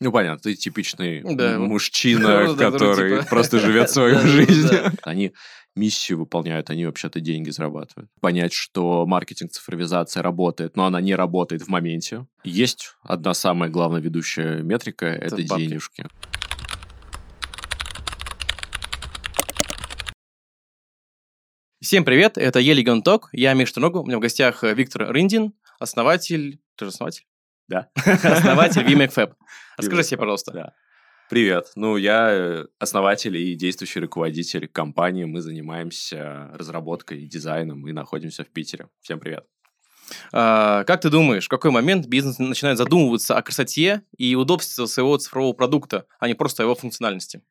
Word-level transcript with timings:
Ну, 0.00 0.12
понятно, 0.12 0.38
ты 0.38 0.54
типичный 0.54 1.22
Да. 1.24 1.58
мужчина, 1.58 2.44
Ну, 2.46 2.56
который 2.56 3.18
типа. 3.18 3.28
просто 3.28 3.58
живет 3.58 3.90
свою 3.90 4.18
жизнь. 4.20 4.68
Они 5.02 5.32
миссию 5.74 6.18
выполняют, 6.18 6.70
они 6.70 6.86
вообще-то 6.86 7.20
деньги 7.20 7.50
зарабатывают. 7.50 8.10
Понять, 8.20 8.52
что 8.52 9.06
маркетинг, 9.06 9.52
цифровизация 9.52 10.24
работает, 10.24 10.76
но 10.76 10.86
она 10.86 11.00
не 11.00 11.14
работает 11.14 11.62
в 11.62 11.68
моменте. 11.68 12.26
Есть 12.42 12.96
одна 13.02 13.32
самая 13.32 13.70
главная 13.70 14.00
ведущая 14.00 14.62
метрика— 14.62 15.06
это, 15.06 15.40
денежки. 15.40 16.04
Всем 21.80 22.04
привет, 22.04 22.36
это 22.38 22.58
Елиган 22.58 23.02
Ток, 23.02 23.28
я 23.32 23.54
Миш 23.54 23.74
Ногу, 23.76 24.00
у 24.02 24.04
меня 24.06 24.18
в 24.18 24.20
гостях 24.20 24.64
э, 24.64 24.74
Виктор 24.74 25.12
Рындин, 25.14 25.52
основатель... 25.78 26.60
Ты 26.76 26.86
же 26.86 26.88
основатель? 26.90 27.24
Да. 27.68 27.90
Основатель 27.94 28.82
VMACFab. 28.82 29.34
Расскажи 29.76 30.02
себе, 30.02 30.18
пожалуйста. 30.18 30.52
Да. 30.52 30.74
Привет. 31.28 31.72
Ну, 31.76 31.98
я 31.98 32.30
э, 32.30 32.66
основатель 32.78 33.36
и 33.36 33.54
действующий 33.54 34.00
руководитель 34.00 34.66
компании. 34.66 35.24
Мы 35.24 35.42
занимаемся 35.42 36.48
разработкой 36.54 37.22
и 37.22 37.26
дизайном 37.26 37.86
и 37.86 37.92
находимся 37.92 38.44
в 38.44 38.48
Питере. 38.48 38.88
Всем 39.02 39.20
привет. 39.20 39.44
А, 40.32 40.84
как 40.84 41.02
ты 41.02 41.10
думаешь, 41.10 41.44
в 41.44 41.50
какой 41.50 41.70
момент 41.70 42.06
бизнес 42.06 42.38
начинает 42.38 42.78
задумываться 42.78 43.36
о 43.36 43.42
красоте 43.42 44.02
и 44.16 44.34
удобстве 44.34 44.86
своего 44.86 45.18
цифрового 45.18 45.52
продукта, 45.52 46.06
а 46.18 46.28
не 46.28 46.34
просто 46.34 46.62
о 46.62 46.64
его 46.64 46.74
функциональности? 46.74 47.42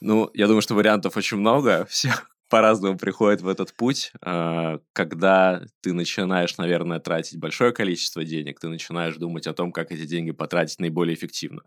Ну, 0.00 0.30
я 0.34 0.46
думаю, 0.46 0.62
что 0.62 0.76
вариантов 0.76 1.16
очень 1.16 1.38
много. 1.38 1.86
Все 1.90 2.12
по-разному 2.48 2.98
приходят 2.98 3.40
в 3.40 3.48
этот 3.48 3.74
путь. 3.74 4.12
А, 4.20 4.78
Когда 4.92 5.62
ты 5.82 5.92
начинаешь, 5.92 6.56
наверное, 6.58 7.00
тратить 7.00 7.38
большое 7.38 7.72
количество 7.72 8.24
денег, 8.24 8.60
ты 8.60 8.68
начинаешь 8.68 9.16
думать 9.16 9.46
о 9.46 9.54
том, 9.54 9.72
как 9.72 9.92
эти 9.92 10.06
деньги 10.06 10.30
потратить 10.32 10.78
наиболее 10.80 11.14
эффективно. 11.14 11.62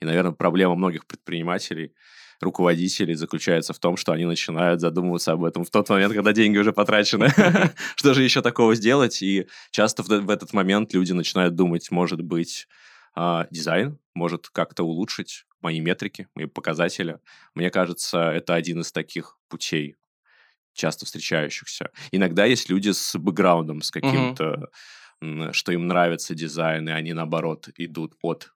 И, 0.00 0.04
наверное, 0.04 0.32
проблема 0.32 0.74
многих 0.74 1.06
предпринимателей, 1.06 1.92
руководителей 2.40 3.14
заключается 3.14 3.72
в 3.72 3.78
том, 3.78 3.96
что 3.96 4.12
они 4.12 4.24
начинают 4.24 4.80
задумываться 4.80 5.32
об 5.32 5.44
этом 5.44 5.64
в 5.64 5.70
тот 5.70 5.88
момент, 5.88 6.14
когда 6.14 6.32
деньги 6.32 6.58
уже 6.58 6.72
потрачены. 6.72 7.28
Что 7.96 8.14
же 8.14 8.22
еще 8.22 8.42
такого 8.42 8.74
сделать? 8.74 9.22
И 9.22 9.48
часто 9.70 10.02
в 10.02 10.08
в 10.08 10.30
этот 10.30 10.52
момент 10.52 10.92
люди 10.94 11.12
начинают 11.12 11.54
думать, 11.54 11.90
может 11.90 12.22
быть, 12.22 12.68
а, 13.14 13.46
дизайн 13.50 13.98
может 14.14 14.48
как-то 14.48 14.84
улучшить 14.84 15.44
мои 15.60 15.80
метрики, 15.80 16.28
мои 16.34 16.46
показатели. 16.46 17.18
Мне 17.54 17.70
кажется, 17.70 18.30
это 18.30 18.54
один 18.54 18.80
из 18.80 18.92
таких 18.92 19.36
путей, 19.48 19.96
часто 20.78 21.04
встречающихся. 21.04 21.90
Иногда 22.12 22.46
есть 22.46 22.70
люди 22.70 22.90
с 22.90 23.18
бэкграундом, 23.18 23.82
с 23.82 23.90
каким-то, 23.90 24.68
м, 25.20 25.52
что 25.52 25.72
им 25.72 25.86
нравится 25.86 26.34
дизайн, 26.34 26.88
и 26.88 26.92
они, 26.92 27.12
наоборот, 27.12 27.68
идут 27.76 28.14
от 28.22 28.52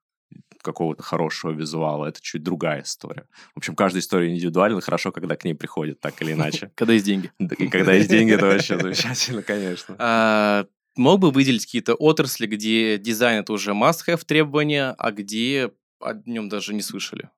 какого-то 0.63 1.03
хорошего 1.03 1.51
визуала. 1.51 2.07
Это 2.07 2.21
чуть 2.21 2.41
другая 2.41 2.83
история. 2.83 3.27
В 3.53 3.57
общем, 3.57 3.75
каждая 3.75 4.01
история 4.01 4.31
индивидуальна. 4.31 4.81
Хорошо, 4.81 5.11
когда 5.11 5.35
к 5.35 5.43
ней 5.43 5.53
приходит, 5.53 5.99
так 5.99 6.19
или 6.21 6.31
иначе. 6.31 6.71
Когда 6.75 6.93
есть 6.93 7.05
деньги. 7.05 7.31
И 7.57 7.67
когда 7.67 7.93
есть 7.93 8.09
деньги, 8.09 8.33
это 8.33 8.45
вообще 8.45 8.79
замечательно, 8.79 9.43
конечно. 9.43 9.95
А, 9.99 10.65
мог 10.95 11.19
бы 11.19 11.31
выделить 11.31 11.65
какие-то 11.65 11.95
отрасли, 11.95 12.47
где 12.47 12.97
дизайн 12.97 13.41
это 13.41 13.51
уже 13.53 13.71
must-have 13.71 14.23
требования, 14.25 14.95
а 14.97 15.11
где 15.11 15.71
о 15.99 16.13
нем 16.25 16.49
даже 16.49 16.73
не 16.73 16.81
слышали? 16.81 17.29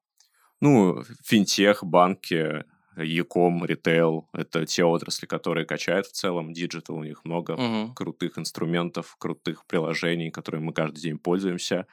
Ну, 0.62 1.04
финтех, 1.24 1.84
банки, 1.84 2.64
e-com, 2.98 3.66
ритейл— 3.66 4.30
это 4.34 4.66
те 4.66 4.84
отрасли, 4.84 5.26
которые 5.26 5.66
качают 5.66 6.06
в 6.08 6.12
целом. 6.14 6.54
Digital 6.54 6.96
у 6.98 7.04
них 7.04 7.26
много 7.26 7.56
Мгм. 7.56 7.94
крутых 7.94 8.38
инструментов, 8.38 9.16
крутых 9.20 9.66
приложений, 9.66 10.32
которыми 10.32 10.66
мы 10.66 10.74
каждый 10.74 11.02
день 11.02 11.18
пользуемся. 11.18 11.88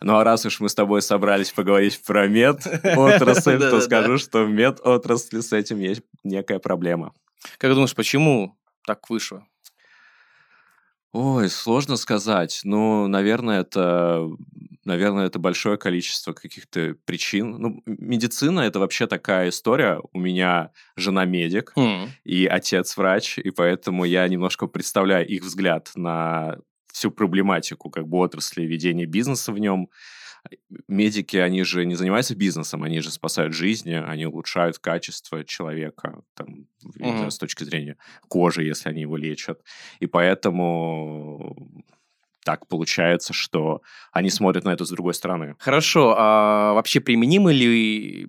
Ну 0.00 0.16
а 0.16 0.24
раз 0.24 0.44
уж 0.44 0.60
мы 0.60 0.68
с 0.68 0.74
тобой 0.74 1.00
собрались 1.00 1.52
поговорить 1.52 2.02
про 2.06 2.26
мед 2.28 2.66
отрасль, 2.84 3.58
то 3.58 3.80
скажу, 3.80 4.18
что 4.18 4.44
в 4.44 4.50
мед 4.50 4.80
отрасли 4.84 5.40
с 5.40 5.52
этим 5.52 5.78
есть 5.80 6.02
некая 6.22 6.58
проблема. 6.58 7.12
Как 7.58 7.72
думаешь, 7.72 7.94
почему 7.94 8.58
так 8.86 9.08
вышло? 9.08 9.46
Ой, 11.12 11.48
сложно 11.48 11.96
сказать. 11.96 12.60
Ну, 12.64 13.06
наверное, 13.06 13.60
это, 13.62 14.28
наверное, 14.86 15.26
это 15.26 15.38
большое 15.38 15.76
количество 15.76 16.32
каких-то 16.32 16.96
причин. 17.04 17.50
Ну, 17.58 17.82
медицина— 17.86 18.60
это 18.62 18.78
вообще 18.78 19.06
такая 19.06 19.50
история. 19.50 20.00
У 20.12 20.18
меня 20.18 20.70
жена 20.96 21.24
медик, 21.24 21.72
Хм. 21.76 22.08
и 22.24 22.46
отец 22.46 22.96
врач, 22.96 23.38
и 23.38 23.50
поэтому 23.50 24.04
я 24.04 24.26
немножко 24.28 24.66
представляю 24.66 25.26
их 25.26 25.42
взгляд 25.42 25.90
на 25.94 26.58
всю 26.92 27.10
проблематику 27.10 27.90
как 27.90 28.08
бы 28.08 28.18
отрасли 28.18 28.62
ведения 28.62 29.06
бизнеса 29.06 29.52
в 29.52 29.58
нем. 29.58 29.90
Медики, 30.86 31.36
они 31.36 31.64
же 31.64 31.84
не 31.84 31.96
занимаются 31.96 32.36
бизнесом, 32.36 32.84
они 32.84 33.00
же 33.00 33.10
спасают 33.10 33.52
жизни, 33.52 33.92
они 33.92 34.26
улучшают 34.26 34.78
качество 34.78 35.44
человека, 35.44 36.22
там, 36.34 36.68
знаю, 36.78 37.30
с 37.30 37.38
точки 37.38 37.64
зрения 37.64 37.96
кожи, 38.28 38.62
если 38.62 38.88
они 38.88 39.02
его 39.02 39.16
лечат. 39.16 39.60
И 39.98 40.06
поэтому 40.06 41.56
так 42.46 42.68
получается, 42.68 43.32
что 43.32 43.82
они 44.12 44.30
смотрят 44.30 44.64
на 44.64 44.70
это 44.72 44.84
с 44.84 44.90
другой 44.90 45.14
стороны. 45.14 45.56
Хорошо, 45.58 46.14
а 46.16 46.74
вообще 46.74 47.00
применимы 47.00 47.52
ли 47.52 48.28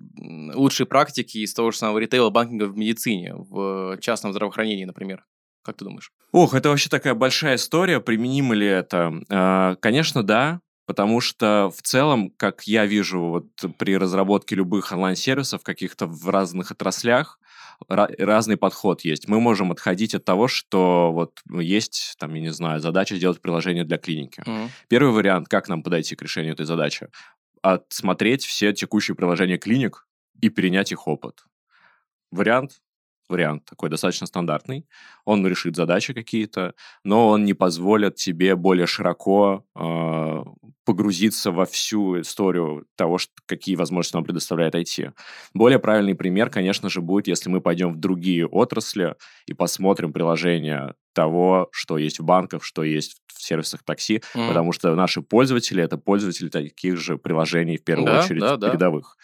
лучшие 0.54 0.86
практики 0.88 1.38
из 1.38 1.54
того 1.54 1.70
же 1.70 1.78
самого 1.78 1.98
ритейла, 1.98 2.30
банкинга 2.30 2.64
в 2.64 2.76
медицине, 2.76 3.34
в 3.36 3.96
частном 4.00 4.32
здравоохранении, 4.32 4.84
например? 4.84 5.24
Как 5.62 5.76
ты 5.76 5.84
думаешь? 5.84 6.10
Ох, 6.32 6.54
это 6.54 6.68
вообще 6.68 6.88
такая 6.90 7.14
большая 7.14 7.54
история. 7.56 8.00
Применимо 8.00 8.54
ли 8.56 8.66
это? 8.66 9.12
Э, 9.30 9.76
Конечно, 9.80 10.24
да. 10.24 10.60
Потому 10.86 11.20
что 11.20 11.70
в 11.76 11.82
целом, 11.82 12.30
как 12.36 12.62
я 12.64 12.86
вижу 12.86 13.20
вот 13.20 13.46
при 13.76 13.96
разработке 13.96 14.56
любых 14.56 14.90
онлайн-сервисов 14.90 15.62
каких-то 15.62 16.06
в 16.06 16.28
разных 16.30 16.70
отраслях, 16.70 17.38
ра- 17.38 17.47
разный 17.88 18.56
подход 18.56 19.02
есть. 19.02 19.28
Мы 19.28 19.40
можем 19.40 19.72
отходить 19.72 20.14
от 20.14 20.24
того, 20.24 20.48
что 20.48 21.12
вот 21.12 21.40
есть, 21.50 22.16
там, 22.18 22.34
я 22.34 22.40
не 22.40 22.52
знаю, 22.52 22.80
задача 22.80 23.16
сделать 23.16 23.40
приложение 23.40 23.84
для 23.84 23.98
клиники. 23.98 24.42
Мгм. 24.44 24.70
Первый 24.88 25.12
вариант, 25.12 25.48
как 25.48 25.68
нам 25.68 25.82
подойти 25.82 26.16
к 26.16 26.22
решению 26.22 26.54
этой 26.54 26.66
задачи? 26.66 27.08
Отсмотреть 27.62 28.44
все 28.44 28.72
текущие 28.72 29.14
приложения 29.14 29.58
клиник 29.58 30.06
и 30.40 30.48
перенять 30.48 30.92
их 30.92 31.06
опыт. 31.06 31.44
Вариант 32.30 32.80
вариант 33.28 33.64
такой 33.64 33.90
достаточно 33.90 34.26
стандартный. 34.26 34.86
Он 35.24 35.46
решит 35.46 35.76
задачи 35.76 36.14
какие-то, 36.14 36.74
но 37.04 37.28
он 37.28 37.44
не 37.44 37.54
позволит 37.54 38.16
тебе 38.16 38.56
более 38.56 38.86
широко 38.86 39.64
э, 39.78 40.44
погрузиться 40.84 41.52
во 41.52 41.66
всю 41.66 42.20
историю 42.20 42.86
того, 42.96 43.18
что, 43.18 43.32
какие 43.46 43.76
возможности 43.76 44.16
нам 44.16 44.24
предоставляет 44.24 44.74
IT. 44.74 45.12
Более 45.54 45.78
правильный 45.78 46.14
пример, 46.14 46.50
конечно 46.50 46.88
же, 46.88 47.00
будет, 47.00 47.26
если 47.26 47.50
мы 47.50 47.60
пойдем 47.60 47.92
в 47.92 47.98
другие 47.98 48.46
отрасли 48.46 49.14
и 49.46 49.52
посмотрим 49.52 50.12
приложения 50.12 50.94
того, 51.18 51.68
что 51.72 51.98
есть 51.98 52.20
в 52.20 52.24
банках, 52.24 52.62
что 52.62 52.84
есть 52.84 53.16
в 53.26 53.42
сервисах 53.42 53.82
такси, 53.84 54.22
Мгм. 54.34 54.46
потому 54.48 54.72
что 54.72 54.94
наши 54.94 55.20
пользователи— 55.20 55.82
это 55.84 55.96
пользователи 55.98 56.48
таких 56.48 56.96
же 56.96 57.16
приложений, 57.18 57.78
в 57.78 57.84
первую 57.84 58.06
Да, 58.06 58.20
очередь, 58.24 58.40
да, 58.40 58.56
да. 58.56 58.68
передовых. 58.68 59.16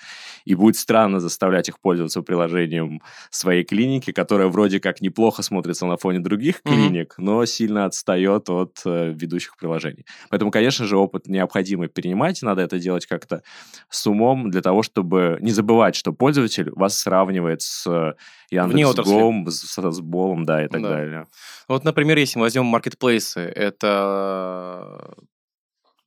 И 0.45 0.55
будет 0.57 0.77
странно 0.77 1.21
заставлять 1.21 1.69
их 1.69 1.81
пользоваться 1.81 2.23
приложением 2.23 3.01
своей 3.31 3.65
клиники, 3.65 4.13
которая 4.13 4.49
вроде 4.49 4.79
как 4.81 5.01
неплохо 5.01 5.43
смотрится 5.43 5.87
на 5.87 5.97
фоне 5.97 6.19
других 6.21 6.61
Мгм. 6.65 6.75
клиник, 6.75 7.15
но 7.19 7.45
сильно 7.47 7.85
отстает 7.87 8.49
от 8.51 8.83
э, 8.85 9.13
ведущих 9.13 9.57
приложений. 9.57 10.05
Поэтому, 10.31 10.51
конечно 10.51 10.85
же, 10.87 10.97
опыт 10.97 11.27
необходимо 11.29 11.87
перенимать, 11.89 12.43
надо 12.43 12.63
это 12.63 12.79
делать 12.79 13.07
как-то 13.07 13.43
с 13.89 14.07
умом 14.07 14.51
для 14.51 14.63
того, 14.63 14.83
чтобы 14.83 15.39
не 15.41 15.53
забывать, 15.53 15.95
что 15.97 16.13
пользователь 16.13 16.71
вас 16.73 16.99
сравнивает 16.99 17.63
с. 17.63 18.15
Яндекс.Гом, 18.55 19.51
с, 19.51 19.77
с 19.77 20.01
Болом, 20.01 20.45
да, 20.45 20.65
и 20.65 20.69
так 20.69 20.83
Да. 20.83 20.89
далее. 20.89 21.27
Вот, 21.69 21.85
например, 21.85 22.19
если 22.19 22.39
мы 22.39 22.45
возьмем 22.45 22.67
маркетплейсы, 22.67 23.41
это 23.41 25.15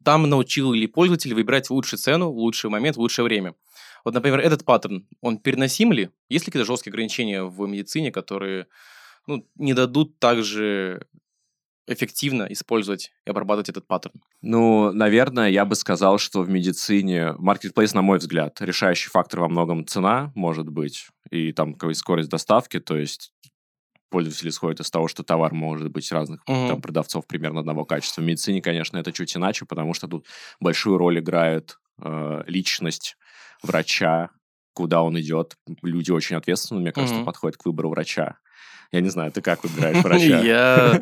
там 0.04 0.30
научил 0.30 0.72
ли 0.72 0.88
пользователь 0.88 1.34
выбирать 1.34 1.70
лучшую 1.70 2.00
цену, 2.00 2.32
в 2.32 2.38
лучший 2.38 2.70
момент, 2.70 2.96
в 2.96 3.00
лучшее 3.02 3.26
время. 3.26 3.56
Вот, 4.06 4.14
например, 4.14 4.40
этот 4.40 4.64
паттерн, 4.64 5.06
он 5.22 5.38
переносим 5.38 5.92
ли? 5.92 6.10
Есть 6.30 6.46
ли 6.46 6.52
какие-то 6.52 6.66
жесткие 6.66 6.92
ограничения 6.92 7.44
в 7.44 7.68
медицине, 7.68 8.12
которые 8.12 8.68
ну, 9.28 9.46
не 9.56 9.74
дадут 9.74 10.18
также 10.20 11.06
эффективно 11.88 12.48
использовать 12.50 13.12
и 13.26 13.30
обрабатывать 13.30 13.70
этот 13.70 13.88
паттерн? 13.88 14.22
Ну, 14.42 14.92
наверное, 14.92 15.50
я 15.50 15.66
бы 15.66 15.76
сказал, 15.76 16.20
что 16.20 16.42
в 16.42 16.50
медицине 16.50 17.34
маркетплейс, 17.38 17.94
на 17.94 18.02
мой 18.02 18.20
взгляд, 18.20 18.62
решающий 18.62 19.10
фактор 19.10 19.42
во 19.42 19.50
многом 19.50 19.86
цена, 19.86 20.32
может 20.36 20.70
быть, 20.70 21.08
и 21.30 21.52
там 21.52 21.76
скорость 21.94 22.30
доставки, 22.30 22.80
то 22.80 22.98
есть 22.98 23.34
пользователь 24.10 24.50
исходит 24.50 24.80
из 24.80 24.90
того, 24.90 25.08
что 25.08 25.24
товар 25.24 25.54
может 25.54 25.90
быть 25.92 26.12
разных 26.12 26.42
Мгм. 26.48 26.68
там, 26.68 26.82
продавцов 26.82 27.28
примерно 27.28 27.60
одного 27.60 27.86
качества. 27.86 28.22
В 28.22 28.26
медицине, 28.26 28.62
конечно, 28.62 28.98
это 28.98 29.12
чуть 29.12 29.36
иначе, 29.36 29.66
потому 29.66 29.94
что 29.94 30.08
тут 30.08 30.26
большую 30.60 30.98
роль 30.98 31.20
играет 31.20 31.78
э, 32.02 32.44
личность 32.48 33.18
врача, 33.64 34.30
куда 34.74 35.02
он 35.02 35.20
идет. 35.20 35.58
Люди 35.82 36.12
очень 36.12 36.36
ответственно, 36.36 36.80
мне 36.80 36.92
кажется, 36.92 37.16
Мгм. 37.20 37.26
подходят 37.26 37.58
к 37.58 37.66
выбору 37.66 37.90
врача. 37.90 38.38
Я 38.92 39.02
не 39.02 39.10
знаю, 39.10 39.32
ты 39.32 39.42
как 39.42 39.64
выбираешь 39.64 39.98
врача? 40.04 40.42
Я 40.42 41.02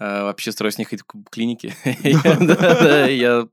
вообще 0.00 0.52
стараюсь 0.52 0.78
не 0.78 0.84
ходить 0.84 1.04
в 1.12 1.30
клинике. 1.30 1.74
Я 2.02 3.48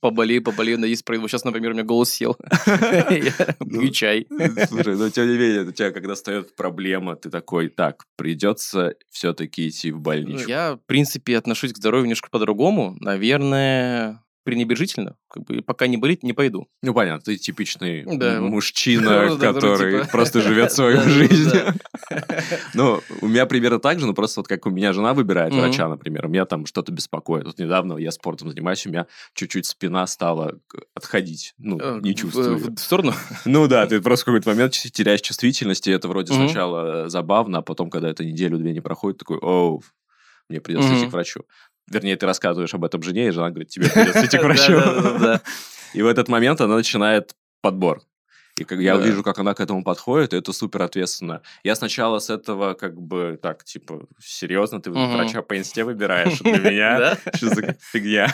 поболею, 0.00 0.42
поболею, 0.42 0.78
надеюсь, 0.78 1.02
пройду. 1.02 1.26
Сейчас, 1.28 1.44
например, 1.44 1.70
у 1.70 1.74
меня 1.74 1.84
голос 1.84 2.10
сел. 2.10 2.36
Я 2.66 3.54
пью 3.58 3.88
чай. 3.90 4.26
Слушай, 4.68 4.96
но 4.96 5.08
тем 5.10 5.28
не 5.28 5.38
менее, 5.38 5.62
у 5.62 5.72
тебя, 5.72 5.90
когда 5.92 6.14
встает 6.14 6.54
проблема, 6.54 7.16
ты 7.16 7.30
такой, 7.30 7.68
так, 7.68 8.04
придется 8.16 8.94
все-таки 9.10 9.68
идти 9.68 9.90
в 9.90 10.00
больничку. 10.00 10.48
Я, 10.48 10.74
в 10.74 10.86
принципе, 10.86 11.38
отношусь 11.38 11.72
к 11.72 11.76
здоровью 11.76 12.04
немножко 12.04 12.28
по-другому. 12.30 12.96
Наверное, 13.00 14.22
пренебрежительно, 14.46 15.16
как 15.28 15.44
бы 15.44 15.60
пока 15.60 15.86
не 15.88 15.96
болит, 15.98 16.22
не 16.22 16.32
пойду. 16.32 16.68
Ну, 16.82 16.94
понятно, 16.94 17.20
ты 17.24 17.36
типичный 17.36 18.04
Да. 18.16 18.40
мужчина, 18.40 19.26
Ну, 19.28 19.36
да, 19.36 19.52
который 19.52 19.98
типа. 20.00 20.08
просто 20.10 20.40
живет 20.40 20.72
свою 20.72 21.00
жизнь. 21.02 21.50
Ну, 22.74 23.00
у 23.20 23.26
меня 23.26 23.46
примерно 23.46 23.78
так 23.80 23.98
же, 23.98 24.06
но 24.06 24.14
просто 24.14 24.40
вот 24.40 24.48
как 24.48 24.66
у 24.66 24.70
меня 24.70 24.92
жена 24.92 25.12
выбирает 25.14 25.52
врача, 25.52 25.88
например, 25.88 26.26
у 26.26 26.28
меня 26.28 26.44
там 26.44 26.64
что-то 26.66 26.92
беспокоит. 26.92 27.44
Вот 27.46 27.58
недавно 27.58 27.96
я 27.98 28.10
спортом 28.12 28.48
занимаюсь, 28.50 28.86
у 28.86 28.90
меня 28.90 29.06
чуть-чуть 29.34 29.66
спина 29.66 30.06
стала 30.06 30.58
отходить. 30.94 31.54
Ну, 31.58 31.78
Э, 31.80 32.00
не 32.02 32.14
чувствую. 32.14 32.58
В 32.58 32.78
сторону? 32.78 33.12
Ну 33.44 33.66
да, 33.66 33.86
ты 33.86 34.00
просто 34.00 34.22
в 34.22 34.26
какой-то 34.26 34.50
момент 34.50 34.72
теряешь 34.72 35.20
чувствительность, 35.20 35.86
и 35.88 35.90
это 35.90 36.06
вроде 36.08 36.32
сначала 36.32 37.06
э, 37.06 37.08
забавно, 37.08 37.58
а 37.58 37.62
потом, 37.62 37.90
когда 37.90 38.08
это 38.08 38.24
неделю-две 38.24 38.72
не 38.72 38.80
проходит, 38.80 39.18
такой, 39.18 39.38
оу, 39.38 39.82
мне 40.48 40.60
придется 40.60 40.96
идти 40.96 41.06
к 41.08 41.12
врачу. 41.12 41.40
Вернее, 41.90 42.16
ты 42.16 42.26
рассказываешь 42.26 42.74
об 42.74 42.84
этом 42.84 43.02
жене, 43.02 43.28
и 43.28 43.30
жена 43.30 43.50
говорит, 43.50 43.68
тебе 43.68 43.88
придется 43.88 44.26
идти 44.26 44.38
к 44.38 44.42
врачу. 44.44 44.80
И 45.94 46.02
в 46.02 46.06
этот 46.06 46.28
момент 46.28 46.60
она 46.60 46.74
начинает 46.76 47.34
подбор. 47.62 48.02
И 48.58 48.64
как 48.64 48.78
я 48.80 48.96
Да. 48.96 49.04
вижу, 49.04 49.22
как 49.22 49.38
она 49.38 49.52
к 49.54 49.60
этому 49.60 49.84
подходит, 49.84 50.32
и 50.32 50.38
это 50.38 50.52
супер 50.54 50.80
ответственно. 50.82 51.42
Я 51.62 51.74
сначала 51.76 52.18
с 52.20 52.30
этого 52.30 52.72
как 52.72 52.98
бы 52.98 53.38
так, 53.40 53.64
типа, 53.64 54.06
серьезно, 54.18 54.80
ты 54.80 54.90
Мгм. 54.90 55.12
врача 55.12 55.42
по 55.42 55.58
инсте 55.58 55.84
выбираешь 55.84 56.38
для 56.38 56.58
меня? 56.70 57.16
Что 57.34 57.48
за 57.54 57.76
фигня? 57.92 58.32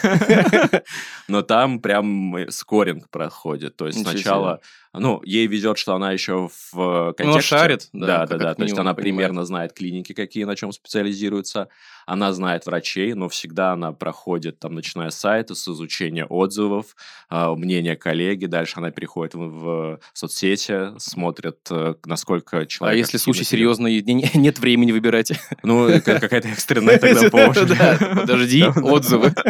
Но 1.28 1.42
там 1.42 1.80
прям 1.80 2.36
э, 2.36 2.50
скоринг 2.50 3.08
проходит. 3.10 3.76
То 3.76 3.86
есть 3.88 4.00
сначала, 4.00 4.60
ну, 4.94 5.22
ей 5.24 5.46
везет, 5.46 5.78
что 5.78 5.94
она 5.94 6.12
еще 6.12 6.48
в 6.48 6.78
э, 6.78 7.06
Ну, 7.08 7.14
контексте. 7.14 7.48
шарит, 7.48 7.88
да, 7.92 8.06
Да, 8.06 8.26
да, 8.26 8.36
да. 8.38 8.54
То 8.54 8.62
есть 8.62 8.74
она 8.78 8.94
понимает. 8.94 8.96
примерно 8.96 9.44
знает 9.44 9.72
клиники, 9.72 10.12
какие 10.12 10.44
на 10.44 10.54
чем 10.56 10.72
специализируются. 10.72 11.68
Она 12.04 12.32
знает 12.32 12.66
врачей, 12.66 13.14
но 13.14 13.28
всегда 13.28 13.72
она 13.72 13.92
проходит, 13.92 14.58
там, 14.58 14.74
начиная 14.74 15.10
с 15.10 15.14
сайта, 15.18 15.54
с 15.54 15.68
изучения 15.68 16.24
отзывов, 16.26 16.96
а, 17.28 17.54
мнения 17.54 17.94
коллеги. 17.94 18.46
Дальше 18.46 18.74
она 18.78 18.90
переходит 18.90 19.34
в, 19.34 19.40
в 19.40 20.00
соцсети, 20.12 20.98
смотрит, 20.98 21.58
э, 21.70 21.94
насколько 22.04 22.58
А 22.58 22.66
человек... 22.66 22.98
если 22.98 23.18
активно 23.18 23.34
случай 23.34 23.44
серьезный, 23.48 24.02
нет 24.02 24.58
времени 24.58 24.90
выбирать? 24.90 25.32
Ну, 25.62 25.88
э, 25.88 26.00
как- 26.00 26.20
какая-то 26.20 26.48
экстренная 26.48 26.98
тогда 26.98 27.30
помощь. 27.30 27.56
Подожди, 27.58 28.64
отзывы. 28.64 29.32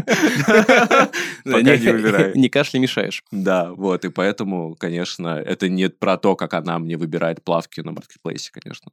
Пока 1.45 1.77
не 1.77 1.93
выбирай. 1.93 2.33
Не 2.35 2.49
кашля 2.49 2.79
мешаешь. 2.79 3.25
Да, 3.31 3.73
вот, 3.73 4.05
и 4.05 4.11
поэтому, 4.11 4.75
конечно, 4.79 5.32
это 5.41 5.69
не 5.69 5.89
про 5.89 6.17
то, 6.17 6.37
как 6.37 6.55
она 6.55 6.79
мне 6.79 6.97
выбирает 6.97 7.43
плавки 7.45 7.81
на 7.81 7.93
маркетплейсе, 7.93 8.51
конечно. 8.53 8.93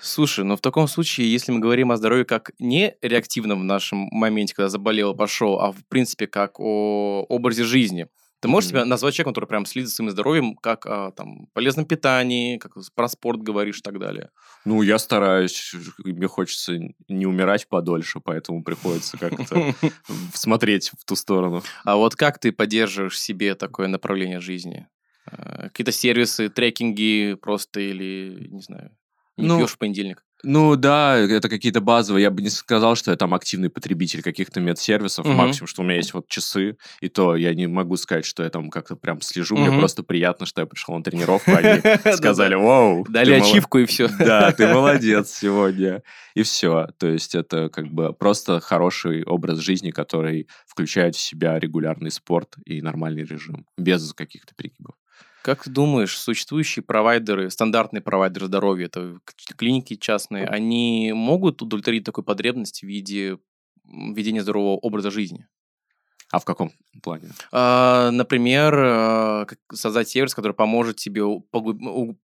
Слушай, 0.00 0.44
но 0.44 0.56
в 0.56 0.60
таком 0.60 0.88
случае, 0.88 1.30
если 1.30 1.52
мы 1.52 1.60
говорим 1.60 1.90
о 1.90 1.96
здоровье 1.96 2.24
как 2.24 2.52
не 2.58 2.94
реактивном 3.02 3.60
в 3.60 3.64
нашем 3.64 4.08
моменте, 4.10 4.54
когда 4.54 4.68
заболел, 4.68 5.14
пошел, 5.14 5.60
а 5.60 5.72
в 5.72 5.84
принципе 5.88 6.26
как 6.26 6.60
о 6.60 7.24
образе 7.28 7.64
жизни, 7.64 8.06
ты 8.40 8.46
можешь 8.48 8.70
Мгм. 8.70 8.78
себя 8.78 8.84
назвать 8.84 9.14
человеком, 9.14 9.34
который 9.34 9.48
прям 9.48 9.66
следит 9.66 9.88
за 9.88 9.96
своим 9.96 10.10
здоровьем, 10.10 10.54
как 10.56 10.86
о 10.86 11.10
там, 11.10 11.48
полезном 11.52 11.86
питании, 11.86 12.58
как 12.58 12.74
про 12.94 13.08
спорт 13.08 13.42
говоришь 13.42 13.78
и 13.78 13.82
так 13.82 13.98
далее? 13.98 14.30
Ну, 14.64 14.82
я 14.82 14.98
стараюсь, 14.98 15.74
мне 16.04 16.28
хочется 16.28 16.78
не 17.08 17.26
умирать 17.26 17.68
подольше, 17.68 18.20
поэтому 18.20 18.62
приходится 18.62 19.18
как-то 19.18 19.74
смотреть 20.34 20.92
в 20.96 21.04
ту 21.04 21.16
сторону. 21.16 21.62
А 21.84 21.96
вот 21.96 22.14
как 22.14 22.38
ты 22.38 22.52
поддерживаешь 22.52 23.18
себе 23.18 23.56
такое 23.56 23.88
направление 23.88 24.40
жизни? 24.40 24.86
Э, 25.32 25.68
Какие-то 25.68 25.92
сервисы, 25.92 26.48
трекинги 26.48 27.34
просто 27.40 27.80
или, 27.80 28.48
не 28.50 28.60
знаю, 28.62 28.90
не 29.36 29.46
Ну, 29.46 29.58
пьешь 29.58 29.70
в 29.72 29.78
понедельник? 29.78 30.24
Ну 30.44 30.76
да, 30.76 31.16
это 31.16 31.48
какие-то 31.48 31.80
базовые. 31.80 32.22
Я 32.22 32.30
бы 32.30 32.42
не 32.42 32.48
сказал, 32.50 32.94
что 32.94 33.10
я 33.10 33.16
там 33.16 33.34
активный 33.34 33.70
потребитель 33.70 34.22
каких-то 34.22 34.60
медсервисов. 34.60 35.26
Мгм. 35.26 35.34
Максимум, 35.34 35.66
что 35.66 35.82
у 35.82 35.84
меня 35.84 35.96
есть 35.96 36.14
вот 36.14 36.28
часы, 36.28 36.76
и 37.00 37.08
то 37.08 37.34
я 37.34 37.52
не 37.54 37.66
могу 37.66 37.96
сказать, 37.96 38.24
что 38.24 38.44
я 38.44 38.50
там 38.50 38.70
как-то 38.70 38.94
прям 38.94 39.20
слежу. 39.20 39.56
Мне 39.56 39.70
Мгм. 39.70 39.80
просто 39.80 40.04
приятно, 40.04 40.46
что 40.46 40.60
я 40.60 40.66
пришел 40.68 40.94
на 40.96 41.02
тренировку, 41.02 41.50
они 41.50 41.80
сказали, 42.16 42.54
вау. 42.54 43.04
Дали 43.08 43.32
ачивку 43.32 43.78
и 43.78 43.84
все. 43.86 44.08
Да, 44.16 44.52
ты 44.52 44.68
молодец 44.72 45.30
сегодня. 45.30 46.02
И 46.34 46.42
все. 46.44 46.86
То 46.98 47.08
есть 47.08 47.34
это 47.34 47.68
как 47.68 47.88
бы 47.88 48.12
просто 48.12 48.60
хороший 48.60 49.24
образ 49.24 49.58
жизни, 49.58 49.90
который 49.90 50.46
включает 50.68 51.16
в 51.16 51.20
себя 51.20 51.58
регулярный 51.58 52.12
спорт 52.12 52.54
и 52.64 52.80
нормальный 52.80 53.24
режим, 53.24 53.66
без 53.76 54.12
каких-то 54.12 54.54
перегибов. 54.54 54.94
Как 55.48 55.64
ты 55.64 55.70
думаешь, 55.70 56.14
существующие 56.18 56.82
провайдеры, 56.82 57.48
стандартные 57.48 58.02
провайдеры 58.02 58.48
здоровья, 58.48 58.84
это 58.84 59.18
клиники 59.56 59.96
частные, 59.96 60.44
они 60.44 61.12
могут 61.14 61.62
удовлетворить 61.62 62.04
такую 62.04 62.22
потребность 62.22 62.80
в 62.80 62.82
виде 62.82 63.38
ведения 63.86 64.42
здорового 64.42 64.76
образа 64.76 65.10
жизни? 65.10 65.48
А 66.30 66.38
в 66.38 66.44
каком 66.44 66.70
плане? 67.02 67.30
А, 67.50 68.10
Например, 68.10 68.74
а, 68.76 69.46
создать 69.72 70.10
сервис, 70.10 70.34
который 70.34 70.52
поможет 70.52 70.96
тебе 70.96 71.22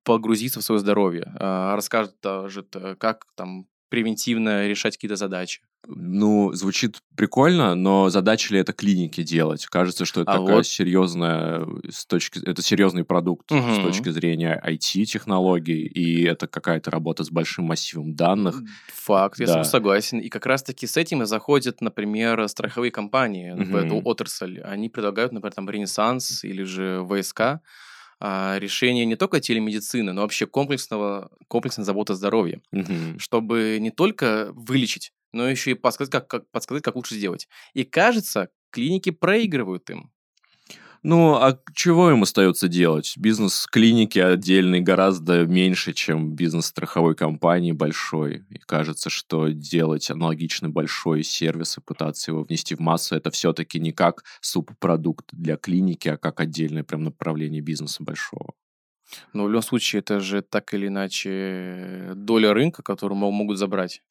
погрузиться 0.02 0.60
в 0.60 0.62
свое 0.62 0.78
здоровье, 0.78 1.32
а, 1.40 1.76
расскажет, 1.76 2.20
т- 2.20 2.94
как 2.96 3.24
там 3.36 3.66
превентивно 3.88 4.66
решать 4.66 4.96
какие-то 4.96 5.16
задачи. 5.16 5.60
Ну, 5.86 6.52
звучит 6.54 7.00
прикольно, 7.14 7.74
но 7.74 8.08
задача 8.08 8.54
ли 8.54 8.60
это 8.60 8.72
клиники 8.72 9.22
делать? 9.22 9.66
Кажется, 9.66 10.06
что 10.06 10.22
это 10.22 10.32
А 10.32 10.38
такая 10.38 10.56
вот- 10.56 10.66
серьезная 10.66 11.60
э, 11.60 11.90
с 11.90 12.06
точки, 12.06 12.40
это 12.42 12.62
серьезный 12.62 13.04
продукт 13.04 13.50
с 13.50 13.54
Мгм. 13.54 13.82
точки 13.82 14.08
зрения 14.08 14.58
IT-технологий, 14.66 15.82
и 15.86 16.24
это 16.24 16.46
какая-то 16.46 16.90
работа 16.90 17.22
с 17.22 17.30
большим 17.30 17.66
массивом 17.66 18.14
данных. 18.14 18.62
Факт, 18.94 19.38
я 19.40 19.46
с 19.46 19.50
Да. 19.52 19.64
согласен. 19.64 20.18
И 20.20 20.30
как 20.30 20.46
раз-таки 20.46 20.86
с 20.86 20.96
этим 20.96 21.22
и 21.22 21.26
заходят, 21.26 21.82
например, 21.82 22.48
страховые 22.48 22.90
компании 22.90 23.50
в 23.52 23.58
Мгм. 23.60 23.76
эту 23.76 24.00
отрасль. 24.02 24.60
Они 24.62 24.88
предлагают, 24.88 25.32
например, 25.32 25.52
там 25.52 25.68
Ренессанс 25.68 26.44
или 26.44 26.62
же 26.62 27.06
ВСК 27.08 27.60
решение 28.58 29.04
не 29.06 29.16
только 29.16 29.40
телемедицины, 29.40 30.12
но 30.12 30.22
вообще 30.22 30.46
комплексного, 30.46 31.30
комплексной 31.48 31.84
заботы 31.84 32.12
о 32.14 32.16
здоровье, 32.16 32.62
Мгм. 32.72 33.18
чтобы 33.18 33.78
не 33.80 33.90
только 33.90 34.50
вылечить, 34.54 35.12
но 35.32 35.48
еще 35.48 35.72
и 35.72 35.74
подсказать, 35.74 36.10
как, 36.12 36.28
как, 36.28 36.50
подсказать, 36.50 36.82
как 36.82 36.96
лучше 36.96 37.14
сделать. 37.16 37.48
И 37.74 37.84
кажется, 37.84 38.48
клиники 38.70 39.10
проигрывают 39.10 39.90
им. 39.90 40.10
Ну, 41.04 41.34
а 41.34 41.58
чего 41.74 42.10
им 42.10 42.22
остается 42.22 42.66
делать? 42.66 43.12
Бизнес 43.18 43.66
клиники 43.70 44.18
отдельный 44.18 44.80
гораздо 44.80 45.44
меньше, 45.44 45.92
чем 45.92 46.34
бизнес 46.34 46.64
страховой 46.64 47.14
компании 47.14 47.72
большой. 47.72 48.46
И 48.48 48.58
кажется, 48.58 49.10
что 49.10 49.48
делать 49.48 50.10
аналогично 50.10 50.70
большой 50.70 51.22
сервис 51.22 51.76
и 51.76 51.82
пытаться 51.82 52.30
его 52.30 52.42
внести 52.42 52.74
в 52.74 52.80
массу, 52.80 53.16
это 53.16 53.30
все-таки 53.30 53.78
не 53.80 53.92
как 53.92 54.24
субпродукт 54.40 55.26
для 55.32 55.58
клиники, 55.58 56.08
а 56.08 56.16
как 56.16 56.40
отдельное 56.40 56.84
прям 56.84 57.04
направление 57.04 57.60
бизнеса 57.60 58.02
большого. 58.02 58.54
Но 59.34 59.44
в 59.44 59.48
любом 59.48 59.62
случае, 59.62 60.00
это 60.00 60.20
же 60.20 60.40
так 60.40 60.72
или 60.72 60.86
иначе 60.86 62.12
доля 62.14 62.54
рынка, 62.54 62.82
которую 62.82 63.18
мо- 63.18 63.30
могут 63.30 63.58
забрать. 63.58 64.02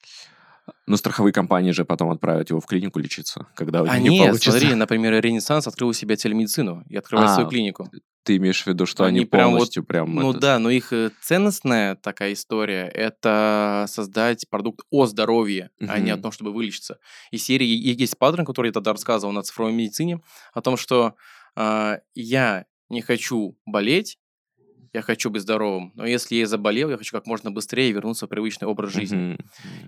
Но 0.86 0.96
страховые 0.96 1.32
компании 1.32 1.72
же 1.72 1.84
потом 1.84 2.10
отправят 2.10 2.50
его 2.50 2.60
в 2.60 2.66
клинику 2.66 2.98
лечиться, 2.98 3.46
когда 3.54 3.82
у 3.82 3.84
них 3.84 3.92
А 3.94 3.98
не 3.98 4.10
нет, 4.10 4.26
получится. 4.26 4.50
смотри, 4.50 4.74
например, 4.74 5.20
Ренессанс 5.20 5.66
открыл 5.66 5.88
у 5.88 5.92
себя 5.92 6.16
телемедицину 6.16 6.84
и 6.88 6.96
открывает 6.96 7.30
А, 7.30 7.34
свою 7.34 7.48
клинику. 7.48 7.90
Ты 8.22 8.36
имеешь 8.36 8.62
в 8.62 8.66
виду, 8.66 8.86
что 8.86 9.04
они, 9.04 9.18
Они 9.18 9.26
прям 9.26 9.50
вот, 9.50 9.56
полностью 9.56 9.84
прям... 9.84 10.14
Ну 10.14 10.30
это- 10.30 10.40
да, 10.40 10.58
но 10.58 10.70
их 10.70 10.92
э, 10.94 11.10
ценностная 11.20 11.96
такая 11.96 12.32
история– 12.32 12.84
это 12.94 13.84
создать 13.88 14.48
продукт 14.48 14.86
о 14.90 15.04
здоровье, 15.06 15.70
а 15.80 15.98
не 15.98 16.10
о 16.10 16.16
том, 16.16 16.32
чтобы 16.32 16.52
вылечиться. 16.52 16.98
И 17.30 17.36
серии 17.36 17.68
и 17.68 17.92
есть 17.92 18.16
паттерн, 18.16 18.46
который 18.46 18.68
я 18.68 18.72
тогда 18.72 18.92
рассказывал 18.92 19.32
на 19.34 19.42
цифровой 19.42 19.74
медицине, 19.74 20.20
о 20.54 20.62
том, 20.62 20.78
что 20.78 21.14
а, 21.56 21.98
я 22.14 22.64
не 22.88 23.02
хочу 23.02 23.58
болеть, 23.66 24.18
я 24.94 25.02
хочу 25.02 25.28
быть 25.28 25.42
здоровым, 25.42 25.92
но 25.96 26.06
если 26.06 26.36
я 26.36 26.46
заболел, 26.46 26.88
я 26.88 26.96
хочу 26.96 27.10
как 27.14 27.26
можно 27.26 27.50
быстрее 27.50 27.90
вернуться 27.90 28.26
в 28.26 28.28
привычный 28.28 28.68
образ 28.68 28.92
жизни. 28.92 29.16
Мгм. 29.16 29.38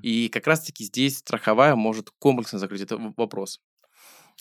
И 0.03 0.29
как 0.29 0.47
раз-таки 0.49 0.85
здесь 0.85 1.19
страховая 1.19 1.77
может 1.77 2.11
комплексно 2.19 2.59
закрыть 2.59 2.83
этот 2.83 3.01
вопрос. 3.17 3.61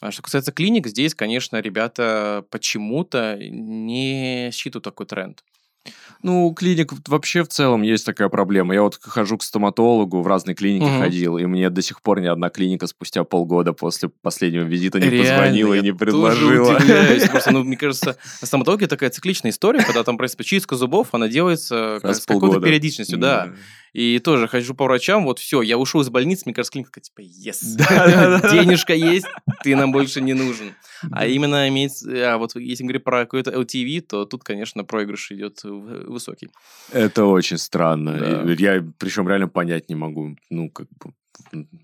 А 0.01 0.11
что 0.11 0.23
касается 0.23 0.51
клиник, 0.51 0.87
здесь, 0.87 1.13
конечно, 1.13 1.61
ребята 1.61 2.45
почему-то 2.49 3.37
не 3.39 4.49
считывают 4.51 4.83
такой 4.83 5.05
тренд. 5.05 5.43
Ну, 6.21 6.51
клиник 6.53 6.91
вообще 7.07 7.43
в 7.43 7.49
целом 7.49 7.83
есть 7.83 8.05
такая 8.05 8.29
проблема. 8.29 8.73
Я 8.73 8.81
вот 8.81 8.97
хожу 8.99 9.37
к 9.37 9.43
стоматологу, 9.43 10.21
в 10.21 10.27
разные 10.27 10.55
клиники 10.55 10.85
Мгм. 10.85 10.99
ходил, 10.99 11.37
и 11.37 11.45
мне 11.45 11.69
до 11.69 11.81
сих 11.81 12.01
пор 12.01 12.19
ни 12.19 12.25
одна 12.25 12.49
клиника 12.49 12.87
спустя 12.87 13.23
полгода 13.23 13.73
после 13.73 14.09
последнего 14.09 14.63
визита 14.63 14.99
не 14.99 15.09
Реально, 15.09 15.37
позвонила 15.37 15.73
и 15.75 15.81
не 15.81 15.93
предложила. 15.93 16.79
Просто, 17.29 17.51
ну, 17.51 17.63
мне 17.63 17.77
кажется, 17.77 18.17
стоматология 18.41 18.87
такая 18.87 19.11
цикличная 19.11 19.51
история, 19.51 19.83
когда 19.83 20.03
там, 20.03 20.17
принципе, 20.17 20.43
чистка 20.43 20.75
зубов, 20.75 21.09
она 21.11 21.27
делается 21.27 21.99
с 22.01 22.25
какой-то 22.25 22.59
периодичностью, 22.59 23.19
да. 23.19 23.51
И 23.95 24.19
тоже 24.19 24.49
хожу 24.49 24.75
по 24.75 24.83
врачам, 24.83 25.23
вот 25.23 25.39
все, 25.39 25.61
я 25.61 25.77
ушел 25.77 26.01
из 26.01 26.09
больницы, 26.09 26.43
мне 26.45 26.53
кажется, 26.53 26.73
клиника 26.73 26.99
типа, 26.99 27.21
yes, 27.21 27.61
денежка 28.51 28.93
есть, 28.93 29.25
ты 29.63 29.73
нам 29.73 29.93
больше 29.93 30.19
не 30.19 30.33
нужен. 30.33 30.73
А 31.13 31.25
именно 31.25 31.69
иметь, 31.69 32.03
а 32.05 32.37
вот 32.37 32.57
если 32.57 32.83
говорить 32.83 33.05
про 33.05 33.21
какой-то 33.21 33.51
LTV, 33.51 34.01
то 34.01 34.25
тут, 34.25 34.43
конечно, 34.43 34.83
проигрыш 34.83 35.31
идет 35.31 35.61
высокий. 35.63 36.49
Это 36.91 37.23
очень 37.23 37.57
странно. 37.57 38.43
Да. 38.43 38.51
Я 38.57 38.85
причем 38.97 39.29
реально 39.29 39.47
понять 39.47 39.87
не 39.87 39.95
могу. 39.95 40.35
Ну, 40.49 40.69
как 40.69 40.87
бы 40.89 41.13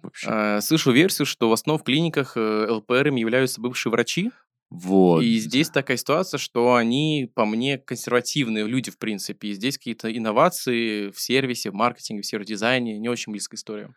вообще. 0.03 0.27
А, 0.29 0.59
Слышу 0.59 0.91
версию, 0.91 1.25
что 1.25 1.47
в 1.47 1.53
основном 1.53 1.79
в 1.79 1.85
клиниках 1.85 2.33
э, 2.35 2.67
ЛПРами 2.69 3.21
являются 3.21 3.61
бывшие 3.61 3.89
врачи, 3.89 4.31
Вот. 4.71 5.21
и 5.21 5.37
здесь 5.37 5.69
такая 5.69 5.97
ситуация, 5.97 6.37
что 6.37 6.75
они, 6.75 7.29
по 7.35 7.45
мне, 7.45 7.77
консервативные 7.77 8.65
люди, 8.65 8.89
в 8.89 8.97
принципе, 8.97 9.49
и 9.49 9.53
здесь 9.53 9.77
какие-то 9.77 10.15
инновации 10.15 11.11
в 11.11 11.19
сервисе, 11.19 11.71
в 11.71 11.73
маркетинге, 11.73 12.21
в 12.21 12.25
сервис-дизайне, 12.25 12.97
не 12.97 13.09
очень 13.09 13.33
близкая 13.33 13.57
история. 13.57 13.93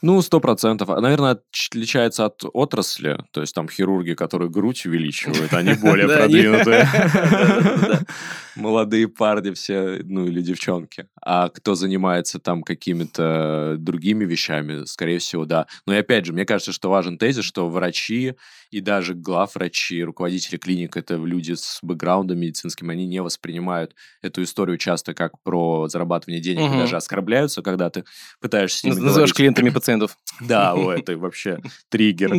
Ну, 0.00 0.22
сто 0.22 0.38
процентов. 0.40 0.90
А, 0.90 1.00
Наверное, 1.00 1.40
отличается 1.52 2.26
от 2.26 2.42
отрасли. 2.52 3.18
То 3.32 3.40
есть 3.40 3.54
там 3.54 3.68
хирурги, 3.68 4.14
которые 4.14 4.48
грудь 4.48 4.86
увеличивают, 4.86 5.52
они 5.52 5.74
более 5.82 6.06
продвинутые. 6.06 6.88
Молодые 8.54 9.08
парни 9.08 9.52
все, 9.52 10.00
ну 10.04 10.26
или 10.26 10.40
девчонки. 10.40 11.06
А 11.20 11.48
кто 11.48 11.74
занимается 11.74 12.38
там 12.38 12.62
какими-то 12.62 13.76
другими 13.78 14.24
вещами, 14.24 14.84
скорее 14.84 15.18
всего, 15.18 15.44
да. 15.44 15.66
Но 15.86 15.94
и 15.94 15.98
опять 15.98 16.26
же, 16.26 16.32
мне 16.32 16.44
кажется, 16.44 16.72
что 16.72 16.90
важен 16.90 17.18
тезис, 17.18 17.44
что 17.44 17.68
врачи 17.68 18.34
и 18.70 18.80
даже 18.80 19.14
главврачи, 19.14 20.02
руководители 20.02 20.58
клиник, 20.58 20.96
это 20.96 21.14
люди 21.14 21.54
с 21.54 21.78
бэкграундом 21.82 22.38
медицинским, 22.38 22.90
они 22.90 23.06
не 23.06 23.22
воспринимают 23.22 23.94
эту 24.22 24.42
историю 24.42 24.76
часто 24.76 25.14
как 25.14 25.40
про 25.42 25.88
зарабатывание 25.88 26.40
денег, 26.40 26.70
даже 26.72 26.96
оскорбляются, 26.96 27.62
когда 27.62 27.90
ты 27.90 28.04
пытаешься... 28.40 28.88
Называешь 28.88 29.32
клиентами 29.32 29.70
пациентами 29.70 29.87
100%. 29.88 30.10
Да, 30.40 30.74
о, 30.74 30.92
это 30.92 31.16
вообще 31.16 31.60
триггер. 31.88 32.32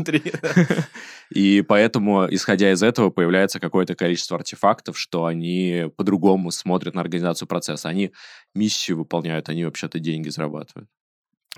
И 1.30 1.62
поэтому, 1.62 2.28
исходя 2.30 2.72
из 2.72 2.82
этого, 2.82 3.10
появляется 3.10 3.60
какое-то 3.60 3.96
количество 3.96 4.38
артефактов, 4.38 4.98
что 4.98 5.26
они 5.26 5.92
по-другому 5.98 6.52
смотрят 6.52 6.96
на 6.96 7.02
организацию 7.02 7.48
процесса. 7.48 7.90
Они 7.90 8.12
миссию 8.56 8.98
выполняют, 8.98 9.50
они 9.50 9.66
вообще-то 9.66 10.00
деньги 10.00 10.30
зарабатывают. 10.30 10.90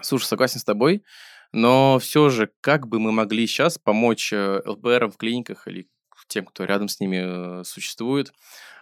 Слушай, 0.02 0.26
согласен 0.26 0.60
с 0.60 0.64
тобой, 0.64 1.04
но 1.52 2.00
все 2.00 2.30
же, 2.30 2.50
как 2.62 2.88
бы 2.88 3.00
мы 3.00 3.12
могли 3.12 3.46
сейчас 3.46 3.78
помочь 3.78 4.32
э, 4.34 4.62
ЛПР 4.66 5.08
в 5.08 5.18
клиниках 5.18 5.68
или 5.68 5.88
тем, 6.28 6.46
кто 6.46 6.64
рядом 6.64 6.88
с 6.88 7.00
ними 7.00 7.60
э, 7.60 7.64
существует, 7.66 8.34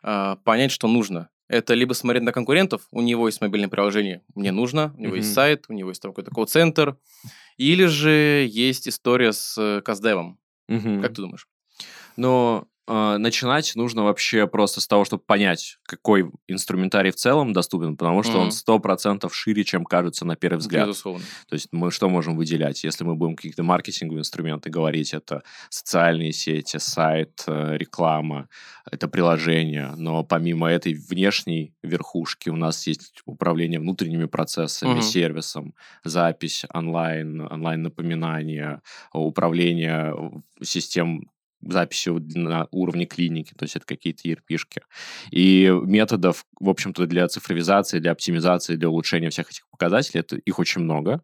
а, 0.04 0.36
понять, 0.38 0.72
что 0.72 0.88
нужно 0.88 1.30
это 1.50 1.74
либо 1.74 1.94
смотреть 1.94 2.24
на 2.24 2.32
конкурентов, 2.32 2.88
у 2.91 3.01
него 3.01 3.27
есть 3.27 3.41
мобильное 3.41 3.70
приложение, 3.70 4.22
мне 4.36 4.51
нужно, 4.51 4.94
у 4.96 5.01
него 5.01 5.15
есть 5.15 5.29
Мгм. 5.29 5.36
сайт, 5.36 5.65
у 5.68 5.74
него 5.74 5.89
есть 5.89 6.01
там 6.01 6.12
какой-то 6.12 6.29
колл-центр, 6.32 6.96
или 7.58 7.86
же 7.86 8.48
есть 8.48 8.88
история 8.88 9.34
с 9.34 9.58
э, 9.58 9.82
Каздевом. 9.82 10.39
Как 11.01 11.15
ты 11.15 11.24
думаешь? 11.24 11.48
Но 12.15 12.68
начинать 12.89 13.74
нужно 13.75 14.03
вообще 14.03 14.48
просто 14.48 14.81
с 14.81 14.88
того, 14.88 15.05
чтобы 15.05 15.24
понять, 15.24 15.77
какой 15.84 16.29
инструментарий 16.48 17.12
в 17.12 17.15
целом 17.15 17.53
доступен, 17.53 17.96
потому 17.98 18.24
что 18.24 18.38
он 18.39 18.46
Мгм. 18.46 18.51
сто 18.51 18.79
процентов 18.79 19.36
шире, 19.36 19.63
чем 19.63 19.86
кажется 19.86 20.25
на 20.25 20.36
первый 20.36 20.58
взгляд. 20.60 20.88
Безусловно. 20.88 21.24
То 21.48 21.53
есть 21.53 21.67
мы 21.72 21.91
что 21.91 22.10
можем 22.10 22.36
выделять? 22.36 22.84
Если 22.84 23.03
мы 23.03 23.15
будем 23.15 23.36
какие-то 23.36 23.63
маркетинговые 23.63 24.22
инструменты 24.22 24.69
говорить, 24.69 25.13
это 25.13 25.43
социальные 25.69 26.34
сети, 26.34 26.77
сайт, 26.77 27.43
э, 27.48 27.77
реклама, 27.77 28.50
это 28.91 29.08
приложение. 29.08 29.93
Но 29.96 30.24
помимо 30.24 30.67
этой 30.69 30.93
внешней 30.93 31.74
верхушки 31.84 32.50
у 32.50 32.55
нас 32.55 32.88
есть 32.88 33.22
управление 33.25 33.79
внутренними 33.79 34.25
процессами, 34.25 34.93
Мгм. 34.93 35.01
сервисом, 35.01 35.75
запись 36.03 36.65
онлайн, 36.74 37.41
онлайн-напоминания, 37.41 38.81
управление 39.13 40.15
систем 40.62 41.29
записью 41.62 42.22
на 42.36 42.68
уровне 42.72 43.06
клиники, 43.06 43.54
то 43.58 43.63
есть 43.63 43.75
это 43.75 43.86
какие-то 43.86 44.28
ERP-шки. 44.28 44.82
И 45.32 45.72
методов, 45.84 46.46
в 46.60 46.70
общем-то, 46.70 47.06
для 47.06 47.28
цифровизации, 47.28 48.00
для 48.00 48.12
оптимизации, 48.12 48.75
для 48.75 48.89
улучшения 48.89 49.30
всех 49.30 49.50
этих 49.50 49.68
показателей, 49.70 50.22
это, 50.22 50.38
их 50.38 50.60
очень 50.60 50.82
много. 50.82 51.22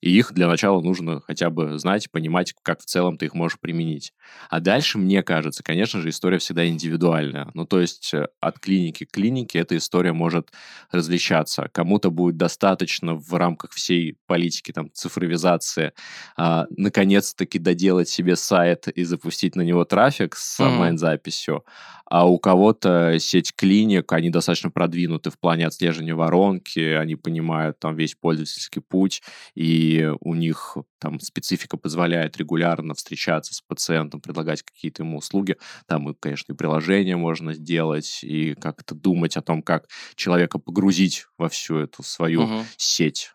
И 0.00 0.10
их 0.16 0.32
для 0.32 0.48
начала 0.48 0.80
нужно 0.80 1.20
хотя 1.20 1.50
бы 1.50 1.78
знать, 1.78 2.10
понимать, 2.10 2.54
как 2.62 2.80
в 2.80 2.84
целом 2.84 3.16
ты 3.18 3.26
их 3.26 3.34
можешь 3.34 3.58
применить. 3.58 4.12
А 4.50 4.60
дальше, 4.60 4.98
мне 4.98 5.22
кажется, 5.22 5.62
конечно 5.62 6.00
же, 6.00 6.10
история 6.10 6.38
всегда 6.38 6.66
индивидуальная. 6.66 7.50
Ну, 7.54 7.64
то 7.66 7.80
есть 7.80 8.12
э, 8.14 8.28
от 8.40 8.58
клиники 8.58 9.04
к 9.04 9.10
клинике 9.12 9.58
эта 9.60 9.76
история 9.76 10.12
может 10.12 10.50
различаться. 10.90 11.68
Кому-то 11.72 12.10
будет 12.10 12.36
достаточно 12.36 13.14
в 13.14 13.32
рамках 13.34 13.72
всей 13.72 14.16
политики 14.26 14.72
там, 14.72 14.90
цифровизации 14.92 15.92
а, 16.36 16.66
наконец-таки 16.70 17.58
доделать 17.58 18.08
себе 18.08 18.36
сайт 18.36 18.88
и 18.88 19.04
запустить 19.04 19.56
на 19.56 19.62
него 19.62 19.84
трафик 19.84 20.36
с 20.36 20.60
Мгм. 20.60 20.66
онлайн-записью. 20.66 21.64
А 22.08 22.28
у 22.28 22.38
кого-то 22.38 23.18
сеть 23.18 23.52
клиник, 23.56 24.12
они 24.12 24.30
достаточно 24.30 24.70
продвинуты 24.70 25.30
в 25.30 25.38
плане 25.38 25.66
отслеживания 25.66 26.14
воронки, 26.14 26.78
они 26.78 27.16
понимают 27.16 27.78
там 27.80 27.96
весь 27.96 28.14
пользовательский 28.14 28.80
путь, 28.80 29.22
и 29.54 30.10
у 30.20 30.34
них 30.34 30.76
там 30.98 31.20
специфика 31.20 31.76
позволяет 31.76 32.36
регулярно 32.36 32.94
встречаться 32.94 33.54
с 33.54 33.60
пациентом, 33.60 34.20
предлагать 34.20 34.62
какие-то 34.62 35.02
ему 35.02 35.18
услуги. 35.18 35.56
Там, 35.86 36.10
и, 36.10 36.14
конечно, 36.18 36.52
и 36.52 36.56
приложение 36.56 37.16
можно 37.16 37.54
сделать, 37.54 38.20
и 38.22 38.54
как-то 38.54 38.94
думать 38.94 39.36
о 39.36 39.42
том, 39.42 39.62
как 39.62 39.88
человека 40.14 40.58
погрузить 40.58 41.26
во 41.38 41.48
всю 41.48 41.78
эту 41.78 42.02
свою 42.02 42.42
Мгм. 42.42 42.64
сеть. 42.76 43.30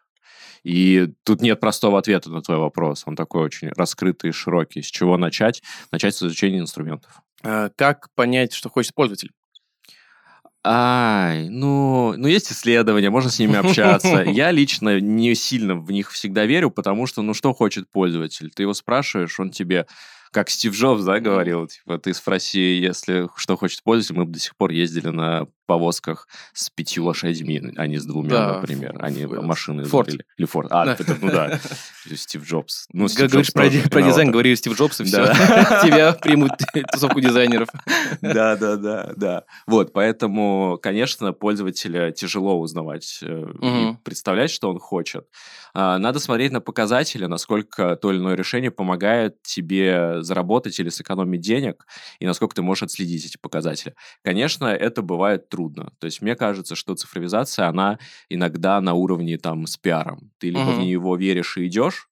И 0.63 1.07
тут 1.23 1.41
нет 1.41 1.59
простого 1.59 1.97
ответа 1.97 2.29
на 2.29 2.41
твой 2.41 2.57
вопрос. 2.57 3.03
Он 3.07 3.15
такой 3.15 3.43
очень 3.43 3.69
раскрытый 3.69 4.29
и 4.29 4.33
широкий. 4.33 4.81
С 4.81 4.87
чего 4.87 5.17
начать? 5.17 5.63
Начать 5.91 6.15
с 6.15 6.21
изучения 6.23 6.59
инструментов. 6.59 7.21
А, 7.43 7.69
Как 7.75 8.09
понять, 8.13 8.53
что 8.53 8.69
хочет 8.69 8.93
пользователь? 8.93 9.31
Ай, 10.63 11.49
ну, 11.49 12.13
ну, 12.15 12.27
есть 12.27 12.51
исследования, 12.51 13.09
можно 13.09 13.31
с 13.31 13.39
ними 13.39 13.55
общаться. 13.55 14.21
Я 14.27 14.51
лично 14.51 14.99
не 14.99 15.33
сильно 15.33 15.75
в 15.75 15.91
них 15.91 16.11
всегда 16.11 16.45
верю, 16.45 16.69
потому 16.69 17.07
что, 17.07 17.23
ну, 17.23 17.33
что 17.33 17.53
хочет 17.53 17.89
пользователь? 17.89 18.51
Ты 18.51 18.63
его 18.63 18.75
спрашиваешь, 18.75 19.39
он 19.39 19.49
тебе, 19.49 19.87
как 20.29 20.51
Стив 20.51 20.73
Джобс, 20.73 21.03
да, 21.03 21.19
говорил, 21.19 21.65
типа, 21.65 21.97
ты 21.97 22.13
спроси, 22.13 22.77
если 22.77 23.27
что 23.35 23.57
хочет 23.57 23.81
пользователь, 23.81 24.19
мы 24.19 24.25
бы 24.25 24.33
до 24.33 24.39
сих 24.39 24.55
пор 24.55 24.69
ездили 24.69 25.07
на 25.07 25.47
повозках 25.71 26.27
с 26.53 26.69
пятью 26.69 27.05
лошадьми, 27.05 27.61
а 27.77 27.87
не 27.87 27.97
с 27.97 28.05
двумя, 28.05 28.29
Да, 28.29 28.53
например. 28.55 28.91
ф- 28.95 29.01
Они 29.01 29.21
ф- 29.23 29.31
машины 29.41 29.83
Форд. 29.85 30.09
изобрели. 30.09 30.25
Или 30.37 30.45
Форд. 30.47 30.67
А, 30.71 30.85
Да. 30.85 30.93
это, 30.99 31.17
ну 31.21 31.31
да, 31.31 31.59
Стив 32.15 32.43
Джобс. 32.43 32.87
Ну, 32.91 33.07
Стив 33.07 33.29
Говоришь 33.31 33.47
Джобс 33.47 33.51
про, 33.83 33.89
про 33.89 34.01
дизайн, 34.01 34.31
говори 34.31 34.53
Стив 34.55 34.77
Джобс, 34.77 34.99
и 34.99 35.03
все. 35.05 35.25
Тебя 35.83 36.11
примут 36.13 36.51
тусовку 36.91 37.21
дизайнеров. 37.21 37.69
Да, 38.21 38.55
да, 38.57 38.75
да, 38.75 39.13
да. 39.15 39.43
Вот, 39.67 39.93
поэтому, 39.93 40.77
конечно, 40.81 41.31
пользователя 41.33 42.11
тяжело 42.11 42.59
узнавать 42.59 43.19
э, 43.21 43.45
и 43.61 43.95
представлять, 44.03 44.51
что 44.51 44.69
он 44.69 44.79
хочет. 44.79 45.25
А, 45.73 45.97
Надо 45.97 46.19
смотреть 46.19 46.51
на 46.51 46.59
показатели, 46.61 47.25
насколько 47.27 47.95
то 47.95 48.11
или 48.11 48.19
иное 48.19 48.35
решение 48.35 48.71
помогает 48.71 49.41
тебе 49.43 50.21
заработать 50.21 50.79
или 50.79 50.89
сэкономить 50.89 51.41
денег, 51.41 51.85
и 52.19 52.25
насколько 52.25 52.55
ты 52.55 52.61
можешь 52.61 52.83
отследить 52.83 53.25
эти 53.25 53.37
показатели. 53.37 53.93
Конечно, 54.23 54.65
это 54.65 55.01
бывает 55.01 55.47
трудно. 55.49 55.60
То 55.69 56.05
есть 56.05 56.21
мне 56.21 56.35
кажется, 56.35 56.75
что 56.75 56.95
цифровизация, 56.95 57.67
она 57.67 57.99
иногда 58.29 58.79
на 58.81 58.93
уровне 58.93 59.37
там 59.37 59.67
с 59.67 59.77
пиаром. 59.77 60.31
Ты 60.39 60.49
либо 60.49 60.69
в 60.71 60.77
Мгм. 60.77 60.81
него 60.87 61.15
веришь 61.15 61.57
и 61.57 61.67
идешь, 61.67 62.09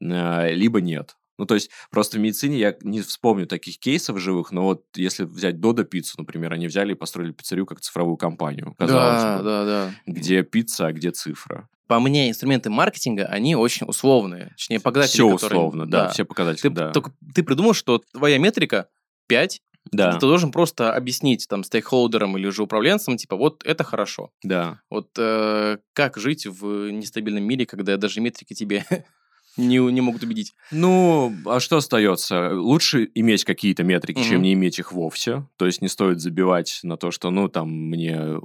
э, 0.00 0.52
либо 0.54 0.80
нет. 0.80 1.16
Ну, 1.38 1.44
то 1.44 1.54
есть, 1.54 1.70
просто 1.90 2.16
в 2.16 2.20
медицине 2.20 2.56
я 2.58 2.74
не 2.80 3.02
вспомню 3.02 3.46
таких 3.46 3.78
кейсов 3.78 4.18
живых, 4.18 4.52
но 4.52 4.62
вот 4.64 4.84
если 4.94 5.24
взять 5.24 5.60
Додо 5.60 5.84
пиццу, 5.84 6.14
например, 6.18 6.52
они 6.54 6.66
взяли 6.66 6.92
и 6.92 6.94
построили 6.94 7.32
пиццерию 7.32 7.66
как 7.66 7.80
цифровую 7.80 8.16
компанию, 8.16 8.74
казалось 8.78 9.22
Да, 9.22 9.36
бы. 9.38 9.44
да, 9.44 9.64
да. 9.64 9.90
Где 10.06 10.42
пицца, 10.42 10.86
а 10.86 10.92
где 10.92 11.10
цифра. 11.10 11.68
По 11.88 12.00
мне, 12.00 12.30
инструменты 12.30 12.70
маркетинга, 12.70 13.26
они 13.26 13.54
очень 13.54 13.86
условные. 13.86 14.48
Точнее, 14.56 14.80
показатели, 14.80 15.12
Все 15.18 15.30
которые- 15.30 15.58
условно, 15.60 15.86
да, 15.86 16.08
все 16.08 16.24
показатели, 16.24 16.62
Ты, 16.62 16.70
да. 16.70 16.90
только, 16.92 17.12
ты 17.34 17.42
придумал, 17.42 17.74
что 17.74 17.98
твоя 18.12 18.38
метрика 18.38 18.88
5, 19.28 19.60
Да, 19.92 20.12
ты 20.14 20.20
должен 20.26 20.52
просто 20.52 20.92
объяснить 20.92 21.46
там 21.48 21.64
стейкхолдерам 21.64 22.36
или 22.36 22.48
же 22.50 22.62
управленцам, 22.62 23.16
типа, 23.16 23.36
вот 23.36 23.62
это 23.64 23.84
хорошо. 23.84 24.30
да. 24.42 24.80
Вот 24.90 25.10
э, 25.18 25.78
как 25.92 26.16
жить 26.18 26.46
в 26.46 26.90
нестабильном 26.90 27.44
мире, 27.44 27.66
когда 27.66 27.96
даже 27.96 28.20
метрики 28.20 28.54
тебе 28.54 28.84
не, 29.56 29.78
не 29.78 30.00
могут 30.00 30.22
убедить? 30.22 30.54
Ну, 30.70 31.32
а 31.46 31.60
что 31.60 31.76
остается? 31.78 32.50
Лучше 32.54 33.08
иметь 33.14 33.44
какие-то 33.44 33.84
метрики, 33.84 34.22
чем 34.22 34.34
Мгм. 34.38 34.42
не 34.42 34.52
иметь 34.54 34.78
их 34.78 34.92
вовсе. 34.92 35.46
То 35.56 35.66
есть 35.66 35.80
не 35.82 35.88
стоит 35.88 36.20
забивать 36.20 36.80
на 36.82 36.96
то, 36.96 37.10
что, 37.10 37.30
ну, 37.30 37.48
там, 37.48 37.70
мне 37.70 38.38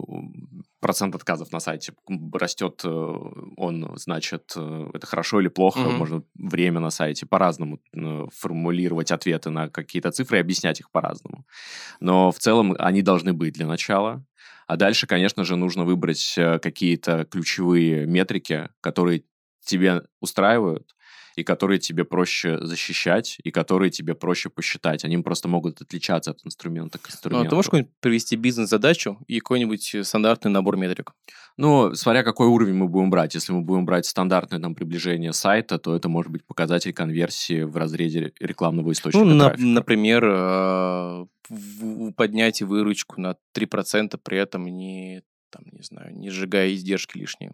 процент 0.82 1.16
отказов 1.16 1.52
на 1.52 1.60
сайте 1.60 1.94
растет, 2.34 2.82
э, 2.84 3.16
он, 3.56 3.94
значит, 3.96 4.54
э, 4.56 4.90
это 4.94 5.08
хорошо 5.08 5.40
или 5.40 5.48
плохо. 5.48 5.80
Мгм. 5.80 5.98
Можно 5.98 6.24
время 6.36 6.80
на 6.80 6.90
сайте 6.90 7.26
по-разному 7.26 7.80
формулировать 8.34 9.12
ответы 9.12 9.50
на 9.52 9.70
какие-то 9.70 10.12
цифры 10.12 10.38
и 10.38 10.42
объяснять 10.42 10.80
их 10.80 10.92
по-разному. 10.92 11.46
Но 12.00 12.32
в 12.32 12.40
целом 12.40 12.76
они 12.80 13.02
должны 13.02 13.32
быть 13.32 13.54
для 13.54 13.68
начала. 13.68 14.26
А 14.68 14.78
дальше, 14.78 15.08
конечно 15.08 15.44
же, 15.44 15.56
нужно 15.56 15.86
выбрать 15.86 16.34
э, 16.38 16.60
какие-то 16.60 17.26
ключевые 17.26 18.06
метрики, 18.06 18.70
которые 18.82 19.24
тебе 19.64 20.04
устраивают, 20.20 20.96
и 21.42 21.44
которые 21.44 21.80
тебе 21.80 22.06
проще 22.06 22.58
защищать, 22.62 23.38
и 23.44 23.50
которые 23.52 23.90
тебе 23.90 24.14
проще 24.14 24.50
посчитать. 24.50 25.04
Они 25.04 25.18
просто 25.18 25.48
могут 25.48 25.82
отличаться 25.82 26.32
от 26.32 26.46
инструмента 26.46 27.00
к 27.00 27.08
инструменту. 27.10 27.44
Ну, 27.44 27.48
а 27.48 27.50
ты 27.50 27.56
можешь 27.56 27.68
какую-нибудь 27.68 27.94
привести 28.00 28.36
бизнес-задачу 28.36 29.18
и 29.28 29.40
какой-нибудь 29.40 29.96
э, 29.96 30.04
стандартный 30.04 30.52
набор 30.52 30.78
метрик? 30.78 31.14
Ну, 31.58 31.96
смотря 31.96 32.24
какой 32.24 32.48
уровень 32.48 32.76
мы 32.76 32.88
будем 32.88 33.10
брать. 33.10 33.34
Если 33.36 33.52
мы 33.54 33.62
будем 33.62 33.86
брать 33.86 34.06
стандартное 34.06 34.60
там 34.60 34.76
приближение 34.76 35.34
сайта, 35.34 35.80
то 35.80 35.96
это 35.96 36.08
может 36.10 36.32
быть 36.32 36.46
показатель 36.46 36.94
конверсии 36.94 37.64
в 37.64 37.76
разрезе 37.76 38.34
рекламного 38.40 38.92
источника 38.92 39.26
Ну, 39.26 39.34
на- 39.34 39.56
например, 39.58 40.24
э, 40.26 41.26
поднять 42.16 42.62
выручку 42.62 43.20
на 43.20 43.36
3%, 43.54 44.20
при 44.24 44.38
этом 44.38 44.66
не, 44.66 45.24
там, 45.50 45.64
не 45.72 45.82
знаю, 45.82 46.16
не 46.16 46.30
сжигая 46.30 46.72
издержки 46.74 47.18
лишние. 47.18 47.54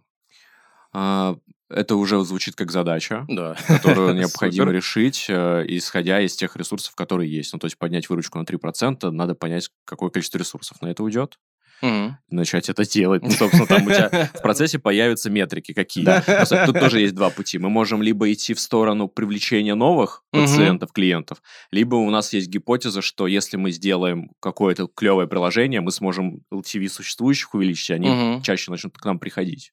Это 1.70 1.96
уже 1.96 2.24
звучит 2.24 2.56
как 2.56 2.72
задача, 2.72 3.26
Да. 3.28 3.56
которую 3.68 4.14
необходимо 4.16 4.72
решить, 4.72 5.26
э, 5.30 5.66
исходя 5.68 6.22
из 6.22 6.36
тех 6.36 6.56
ресурсов, 6.56 6.96
которые 6.96 7.32
есть. 7.32 7.52
Ну, 7.54 7.60
то 7.60 7.66
есть 7.66 7.78
поднять 7.78 8.10
выручку 8.10 8.40
на 8.40 8.44
3%, 8.46 9.12
надо 9.12 9.36
понять, 9.36 9.70
какое 9.86 10.10
количество 10.10 10.38
ресурсов 10.38 10.82
на 10.82 10.88
это 10.88 11.04
уйдет, 11.04 11.38
и 11.84 12.10
начать 12.32 12.70
это 12.70 12.90
делать. 12.90 13.22
Ну, 13.22 13.30
собственно, 13.30 13.68
там 13.68 13.86
у 13.86 13.90
тебя 13.92 14.32
в 14.34 14.42
процессе 14.42 14.80
появятся 14.80 15.30
метрики 15.30 15.74
какие. 15.74 16.06
Просто 16.06 16.66
Тут 16.66 16.80
тоже 16.80 17.02
есть 17.02 17.14
два 17.14 17.30
пути. 17.30 17.60
Мы 17.60 17.70
можем 17.70 18.02
либо 18.02 18.34
идти 18.34 18.56
в 18.56 18.60
сторону 18.60 19.08
привлечения 19.08 19.76
новых 19.76 20.24
пациентов, 20.32 20.92
клиентов, 20.92 21.40
либо 21.70 21.94
у 21.94 22.10
нас 22.10 22.34
есть 22.34 22.48
гипотеза, 22.48 23.04
что 23.04 23.28
если 23.28 23.58
мы 23.58 23.70
сделаем 23.72 24.32
какое-то 24.40 24.88
клевое 24.88 25.28
приложение, 25.28 25.82
мы 25.82 25.92
сможем 25.92 26.42
LTV 26.52 26.88
существующих 26.90 27.54
увеличить, 27.54 27.92
и 27.92 27.94
они 27.94 28.10
Мгм. 28.10 28.42
чаще 28.42 28.72
начнут 28.72 28.98
к 28.98 29.06
нам 29.06 29.20
приходить. 29.20 29.72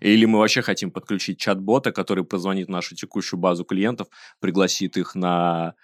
Или 0.00 0.24
мы 0.24 0.38
вообще 0.38 0.62
хотим 0.62 0.90
подключить 0.90 1.38
чат-бота, 1.38 1.92
который 1.92 2.24
позвонит 2.24 2.68
в 2.68 2.70
нашу 2.70 2.94
текущую 2.94 3.40
базу 3.40 3.64
клиентов, 3.64 4.08
пригласит 4.40 4.96
их 4.96 5.14
на 5.14 5.74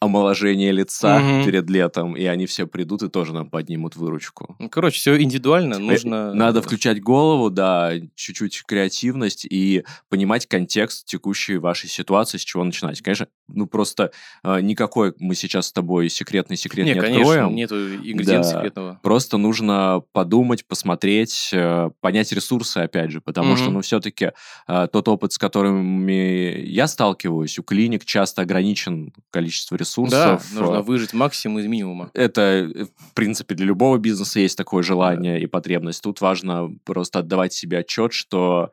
омоложение 0.00 0.72
лица 0.72 1.18
Мгм. 1.20 1.44
перед 1.44 1.68
летом, 1.68 2.16
и 2.16 2.24
они 2.24 2.46
все 2.46 2.66
придут 2.66 3.02
и 3.02 3.08
тоже 3.08 3.34
нам 3.34 3.50
поднимут 3.50 3.96
выручку. 3.96 4.56
Ну, 4.58 4.70
Короче, 4.70 4.96
все 4.98 5.20
индивидуально, 5.20 5.74
Э, 5.74 5.78
нужно... 5.78 6.32
Надо 6.34 6.62
включать 6.62 7.02
голову, 7.02 7.50
да, 7.50 7.92
чуть-чуть 8.14 8.62
креативность 8.66 9.44
и 9.44 9.84
понимать 10.08 10.46
контекст 10.46 11.04
текущей 11.06 11.58
вашей 11.58 11.88
ситуации, 11.90 12.38
с 12.38 12.40
чего 12.42 12.64
начинать. 12.64 13.02
Конечно, 13.02 13.26
ну 13.48 13.66
просто 13.66 14.10
э, 14.42 14.60
никакой 14.62 15.12
мы 15.18 15.34
сейчас 15.34 15.66
с 15.66 15.72
тобой 15.72 16.08
секретный 16.08 16.56
секрет 16.56 16.86
не, 16.86 16.94
Не, 16.94 17.00
конечно, 17.00 17.20
откроем. 17.32 17.54
нету 17.54 17.76
ингредиента 17.96 18.48
Да. 18.48 18.56
секретного. 18.56 19.00
Просто 19.02 19.36
нужно 19.36 20.02
подумать, 20.12 20.64
посмотреть, 20.66 21.50
э, 21.52 21.90
понять 22.00 22.32
ресурсы, 22.32 22.78
опять 22.78 23.10
же, 23.10 23.20
потому 23.20 23.56
что, 23.56 23.66
Мгм. 23.66 23.74
ну, 23.74 23.80
все-таки 23.82 24.30
тот 24.66 25.08
опыт, 25.08 25.32
с 25.32 25.38
которыми 25.38 26.60
я 26.66 26.86
сталкиваюсь, 26.86 27.58
у 27.58 27.62
клиник 27.62 28.04
часто 28.06 28.42
ограничен 28.42 29.12
количество 29.30 29.76
Да, 29.76 29.89
ресурсов. 29.90 30.52
нужно 30.52 30.76
э, 30.76 30.82
выжить 30.82 31.12
максимум 31.12 31.58
из 31.58 31.66
минимума. 31.66 32.10
это, 32.14 32.40
э, 32.40 32.84
в 32.84 33.14
принципе, 33.14 33.54
для 33.54 33.66
любого 33.66 33.98
бизнеса 33.98 34.40
есть 34.40 34.56
такое 34.56 34.82
желание 34.82 35.40
и 35.40 35.46
потребность. 35.46 36.02
Тут 36.02 36.20
важно 36.20 36.70
просто 36.84 37.20
отдавать 37.20 37.52
себе 37.52 37.78
отчет, 37.78 38.12
что 38.12 38.70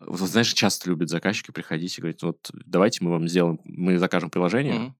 вот, 0.00 0.28
знаешь, 0.28 0.52
часто 0.52 0.90
любят 0.90 1.08
заказчики 1.08 1.50
приходить 1.50 1.96
и 1.96 2.00
говорить, 2.00 2.22
вот 2.22 2.50
давайте 2.66 3.04
мы 3.04 3.12
вам 3.12 3.28
сделаем, 3.28 3.60
мы 3.64 3.98
закажем 3.98 4.28
приложение, 4.28 4.74
Мгм. 4.74 4.96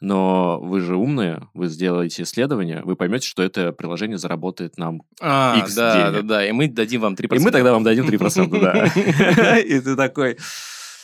но 0.00 0.60
вы 0.60 0.80
же 0.80 0.96
умные, 0.96 1.48
вы 1.54 1.68
сделаете 1.68 2.22
исследование, 2.22 2.82
вы 2.84 2.94
поймете, 2.94 3.26
что 3.26 3.42
это 3.42 3.72
приложение 3.72 4.18
заработает 4.18 4.76
нам. 4.76 5.02
А, 5.20 5.56
Икс 5.58 5.74
да, 5.74 6.10
денег. 6.10 6.26
да, 6.26 6.34
да, 6.34 6.46
и 6.46 6.52
мы 6.52 6.68
дадим 6.68 7.00
вам 7.00 7.14
3%. 7.14 7.36
И 7.36 7.44
мы 7.44 7.50
тогда 7.50 7.72
вам 7.72 7.84
дадим 7.84 8.06
3%, 8.06 8.60
да. 8.60 9.58
И 9.60 9.80
ты 9.80 9.96
такой... 9.96 10.36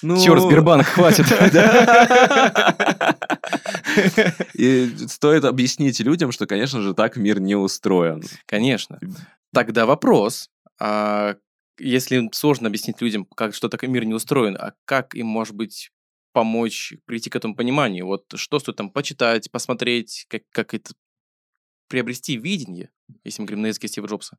Ну... 0.03 0.23
Черт, 0.23 0.43
Сбербанк, 0.43 0.85
хватит. 0.85 1.25
И 4.55 4.89
стоит 5.09 5.45
объяснить 5.45 6.01
людям, 6.01 6.33
что, 6.33 6.47
конечно 6.47 6.81
же, 6.81 6.95
так 6.95 7.17
мир 7.17 7.41
не 7.41 7.55
устроен. 7.55 8.23
Конечно. 8.47 8.99
Тогда 9.53 9.87
вопрос. 9.87 10.51
а 10.81 11.37
если 11.79 12.29
сложно 12.33 12.69
объяснить 12.69 13.01
людям, 13.01 13.25
как 13.25 13.55
что 13.55 13.69
такой 13.69 13.89
мир 13.89 14.05
не 14.05 14.15
устроен, 14.15 14.57
а 14.57 14.75
как 14.85 15.15
им, 15.15 15.27
может 15.27 15.55
быть, 15.55 15.91
помочь 16.33 16.95
прийти 17.05 17.31
к 17.31 17.37
этому 17.37 17.57
пониманию? 17.57 18.07
Вот 18.07 18.27
что 18.35 18.59
стоит 18.59 18.77
там 18.77 18.91
почитать, 18.91 19.51
посмотреть, 19.51 20.27
как, 20.29 20.43
как 20.51 20.75
это 20.75 20.95
приобрести 21.89 22.37
видение, 22.37 22.91
если 23.25 23.43
мы 23.43 23.47
говорим 23.47 23.63
на 23.63 23.67
языке 23.69 23.89
Стива 23.89 24.07
Джобса. 24.07 24.39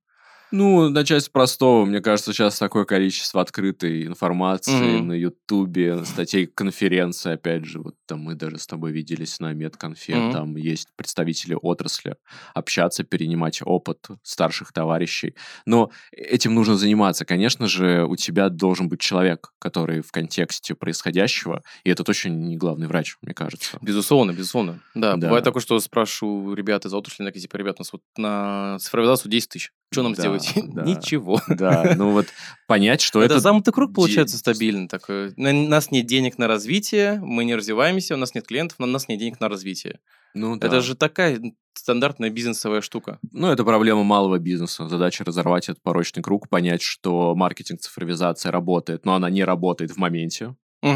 Ну, 0.52 0.90
начать 0.90 1.24
с 1.24 1.30
простого. 1.30 1.86
Мне 1.86 2.02
кажется, 2.02 2.32
сейчас 2.32 2.58
такое 2.60 2.86
количество 2.86 3.42
открытой 3.42 4.06
информации 4.06 4.98
Мгм. 4.98 5.08
на 5.08 5.14
Ютубе, 5.14 6.06
статей 6.06 6.46
конференции, 6.46 7.34
опять 7.34 7.66
же, 7.66 7.82
вот 7.82 7.96
там 8.06 8.20
мы 8.20 8.36
даже 8.36 8.60
с 8.60 8.68
тобой 8.68 8.92
виделись 8.92 9.40
на 9.40 9.54
медконфе, 9.54 10.16
Мгм. 10.16 10.32
там 10.32 10.56
есть 10.56 10.90
представители 10.96 11.58
отрасли, 11.60 12.16
общаться, 12.54 13.04
перенимать 13.04 13.60
опыт 13.66 14.08
старших 14.24 14.72
товарищей. 14.72 15.36
Но 15.66 15.92
этим 16.12 16.54
нужно 16.54 16.76
заниматься. 16.78 17.26
Конечно 17.26 17.68
же, 17.68 18.06
у 18.06 18.16
тебя 18.16 18.50
должен 18.50 18.88
быть 18.88 19.00
человек, 19.02 19.52
который 19.60 20.02
в 20.02 20.12
контексте 20.12 20.76
происходящего, 20.76 21.64
и 21.84 21.90
это 21.90 22.04
точно 22.04 22.30
не 22.30 22.56
главный 22.56 22.88
врач, 22.88 23.18
мне 23.22 23.34
кажется. 23.34 23.78
Безусловно, 23.82 24.32
безусловно. 24.32 24.80
Да, 24.94 25.16
Да. 25.16 25.28
бывает 25.28 25.44
такое, 25.44 25.62
что 25.62 25.80
спрашиваю 25.80 26.54
ребят 26.56 26.86
из 26.86 26.94
отрасли, 26.94 27.30
типа, 27.32 27.58
ребят, 27.58 27.78
у 27.80 27.82
нас 27.82 27.92
вот 27.92 28.02
на 28.16 28.78
цифровизацию 28.80 29.32
10 29.32 29.50
тысяч. 29.50 29.72
Что 29.92 30.04
нам 30.04 30.14
Да, 30.14 30.22
сделать? 30.22 30.52
да. 30.74 30.84
Ничего. 30.84 31.40
Да, 31.48 31.94
ну 31.96 32.12
вот 32.12 32.28
понять, 32.68 33.02
что 33.02 33.20
это, 33.24 33.36
это... 33.36 33.42
замкнутый 33.42 33.74
круг 33.74 33.94
получается 33.94 34.38
стабильный 34.38 34.88
такой. 34.88 35.34
У 35.36 35.42
нас 35.70 35.92
нет 35.92 36.06
денег 36.06 36.38
на 36.38 36.48
развитие, 36.48 37.20
мы 37.22 37.46
не 37.46 37.56
развиваемся, 37.56 38.16
у 38.16 38.18
нас 38.18 38.36
нет 38.36 38.48
клиентов, 38.48 38.80
но 38.80 38.86
у 38.88 38.90
нас 38.90 39.08
нет 39.08 39.20
денег 39.20 39.40
на 39.40 39.50
развитие. 39.50 40.00
Ну, 40.34 40.58
да. 40.58 40.68
Это 40.68 40.82
же 40.82 40.96
такая 40.96 41.40
стандартная 41.74 42.30
бизнесовая 42.30 42.82
штука. 42.82 43.20
Ну, 43.32 43.48
это 43.48 43.64
проблема 43.64 44.04
малого 44.04 44.38
бизнеса. 44.38 44.88
Задача 44.90 45.24
разорвать 45.24 45.70
этот 45.70 45.82
порочный 45.82 46.22
круг, 46.22 46.50
понять, 46.50 46.82
что 46.82 47.36
маркетинг, 47.36 47.80
цифровизация 47.80 48.52
работает, 48.52 49.06
но 49.06 49.16
она 49.16 49.30
не 49.30 49.44
работает 49.44 49.92
в 49.92 49.98
моменте. 49.98 50.56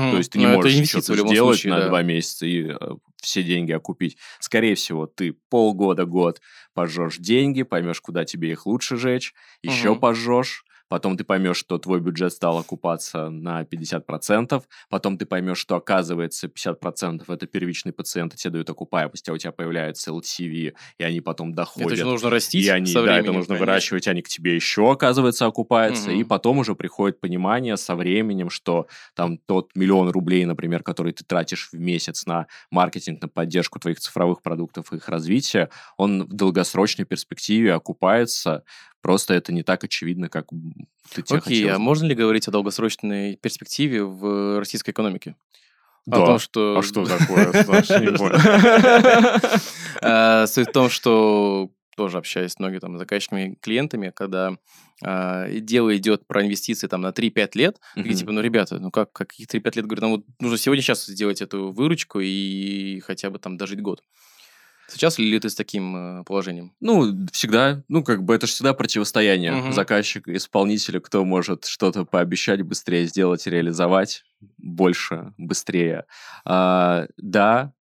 То 0.10 0.18
есть 0.18 0.32
ты 0.32 0.40
не 0.40 0.46
Но 0.46 0.56
можешь 0.56 0.72
что-то 0.90 1.16
сделать 1.16 1.60
случае, 1.60 1.74
на 1.74 1.80
да. 1.82 1.88
два 1.90 2.02
месяца 2.04 2.46
и 2.46 2.68
э, 2.70 2.76
все 3.22 3.44
деньги 3.44 3.72
окупить. 3.72 4.18
Скорее 4.40 4.76
всего, 4.76 5.06
ты 5.08 5.34
полгода, 5.50 6.06
год 6.06 6.42
пожжешь 6.74 7.18
деньги, 7.18 7.64
поймешь, 7.64 8.02
куда 8.02 8.26
тебе 8.26 8.52
их 8.52 8.66
лучше 8.66 8.98
жечь, 8.98 9.34
еще 9.62 9.90
Мгм. 9.90 10.00
пожжешь, 10.00 10.66
потом 10.90 11.18
ты 11.18 11.24
поймешь, 11.24 11.58
что 11.58 11.78
твой 11.78 12.02
бюджет 12.02 12.34
стал 12.34 12.58
окупаться 12.58 13.30
на 13.30 13.64
50%, 13.64 14.68
потом 14.90 15.18
ты 15.18 15.26
поймешь, 15.26 15.58
что 15.60 15.76
оказывается 15.76 16.48
50% 16.50 17.30
это 17.30 17.48
первичный 17.48 17.94
пациент, 17.94 18.34
и 18.34 18.38
тебе 18.38 18.52
дают 18.54 18.70
окупаемость, 18.70 19.30
а 19.30 19.34
у 19.34 19.38
тебя 19.38 19.52
появляется 19.52 20.12
LTV, 20.12 20.74
и 20.98 21.04
они 21.04 21.22
потом 21.22 21.52
Это 21.52 21.56
доходят. 21.56 21.94
еще 21.94 22.06
нужно 22.06 22.30
растить 22.30 22.66
И 22.66 22.70
они, 22.70 22.92
со 22.92 23.04
да, 23.04 23.18
это 23.20 23.32
нужно 23.32 23.56
конечно. 23.56 23.60
выращивать, 23.60 24.08
они 24.08 24.22
к 24.22 24.28
тебе 24.28 24.56
еще, 24.56 24.92
оказывается, 24.92 25.46
окупаются. 25.46 26.12
И 26.12 26.24
Мгм. 26.24 26.30
потом 26.30 26.58
уже 26.60 26.76
приходит 26.76 27.20
понимание 27.22 27.78
со 27.78 27.96
временем, 27.96 28.50
что 28.50 28.88
там 29.16 29.38
тот 29.38 29.72
миллион 29.76 30.10
рублей, 30.10 30.46
например, 30.46 30.84
который 30.84 31.14
ты 31.14 31.24
тратишь 31.24 31.70
в 31.72 31.80
месяц 31.80 32.26
на 32.26 32.48
маркетинг, 32.72 33.22
на 33.22 33.28
поддержку 33.30 33.80
твоих 33.80 34.00
цифровых 34.00 34.42
продуктов 34.42 34.92
и 34.92 34.98
их 34.98 35.08
развития, 35.10 35.70
он 35.98 36.24
в 36.26 36.34
долгосрочной 36.34 37.06
перспективе 37.06 37.74
окупается. 37.74 38.64
Просто 39.02 39.34
это 39.34 39.54
не 39.54 39.64
так 39.64 39.84
очевидно, 39.84 40.30
как 40.30 40.48
ты 41.14 41.22
тебе 41.22 41.38
Окей, 41.40 41.58
хотелось 41.58 41.76
а 41.76 41.80
можно 41.80 42.06
ли 42.06 42.16
говорить 42.16 42.48
о 42.48 42.52
долгосрочной 42.52 43.38
перспективе 43.38 44.04
в 44.04 44.60
российской 44.60 44.92
экономике? 44.92 45.36
Да. 46.06 46.24
О 46.24 46.26
том, 46.26 46.40
что... 46.40 46.78
А 46.78 46.84
что 46.84 47.06
такое? 47.18 47.64
Саша, 47.64 48.00
не 48.00 48.12
понял. 48.18 48.40
А, 50.02 50.48
Суть 50.48 50.70
в 50.70 50.72
том, 50.72 50.90
что 50.90 51.70
тоже 51.96 52.18
общаюсь 52.18 52.54
с 52.54 52.60
многими 52.60 52.80
там 52.80 52.98
заказчиками, 52.98 53.58
клиентами, 53.62 54.12
когда 54.16 54.58
а, 55.04 55.48
дело 55.50 55.96
идет 55.98 56.26
про 56.28 56.44
инвестиции 56.46 56.88
там 56.88 57.02
на 57.02 57.10
3-5 57.10 57.50
лет, 57.56 57.80
и 57.96 58.00
Мгм. 58.02 58.14
типа, 58.14 58.32
ну, 58.32 58.42
ребята, 58.42 58.80
ну 58.80 58.90
как, 58.92 59.12
каких 59.12 59.48
3-5 59.48 59.76
лет? 59.76 59.86
Говорю, 59.86 60.02
ну 60.02 60.10
вот 60.18 60.26
нужно 60.40 60.58
сегодня 60.58 60.82
сейчас 60.82 61.06
сделать 61.06 61.42
эту 61.42 61.72
выручку 61.72 62.20
и 62.22 63.00
хотя 63.02 63.30
бы 63.30 63.40
там 63.40 63.58
дожить 63.58 63.82
год. 63.82 64.04
Сейчас 64.90 65.18
ли 65.18 65.40
ты 65.40 65.50
с 65.50 65.56
таким 65.56 66.22
э, 66.22 66.24
положением? 66.24 66.74
Ну, 66.80 67.28
всегда, 67.32 67.84
ну, 67.88 68.04
как 68.04 68.24
бы 68.24 68.36
это 68.36 68.48
же 68.48 68.54
всегда 68.54 68.74
противостояние 68.74 69.54
Мгм. 69.54 69.74
заказчик, 69.74 70.28
исполнителя, 70.28 71.00
кто 71.00 71.24
может 71.26 71.66
что-то 71.66 72.06
пообещать 72.06 72.62
быстрее 72.62 73.06
сделать, 73.06 73.46
реализовать 73.48 74.24
больше, 74.58 75.34
быстрее. 75.38 76.06
А, 76.46 77.08
да, 77.18 77.74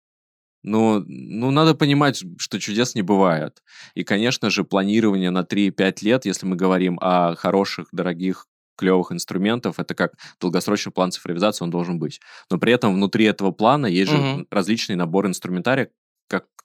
но 0.62 1.02
ну, 1.06 1.50
надо 1.50 1.74
понимать, 1.74 2.22
что 2.38 2.60
чудес 2.60 2.94
не 2.94 3.02
бывает. 3.02 3.62
И, 3.94 4.04
конечно 4.04 4.50
же, 4.50 4.64
планирование 4.64 5.30
на 5.30 5.44
3-5 5.44 6.02
лет, 6.02 6.24
если 6.26 6.46
мы 6.46 6.56
говорим 6.56 6.98
о 7.00 7.36
хороших, 7.36 7.88
дорогих 7.92 8.46
клевых 8.76 9.12
инструментов, 9.12 9.78
это 9.78 9.94
как 9.94 10.12
долгосрочный 10.40 10.92
план 10.92 11.10
цифровизации, 11.10 11.64
он 11.64 11.70
должен 11.70 11.98
быть. 11.98 12.20
Но 12.50 12.58
при 12.58 12.72
этом 12.72 12.94
внутри 12.94 13.24
этого 13.24 13.50
плана 13.50 13.86
есть 13.86 14.10
же 14.10 14.18
Мгм. 14.18 14.46
различные 14.50 14.96
наборы 14.96 15.28
инструментария, 15.28 15.90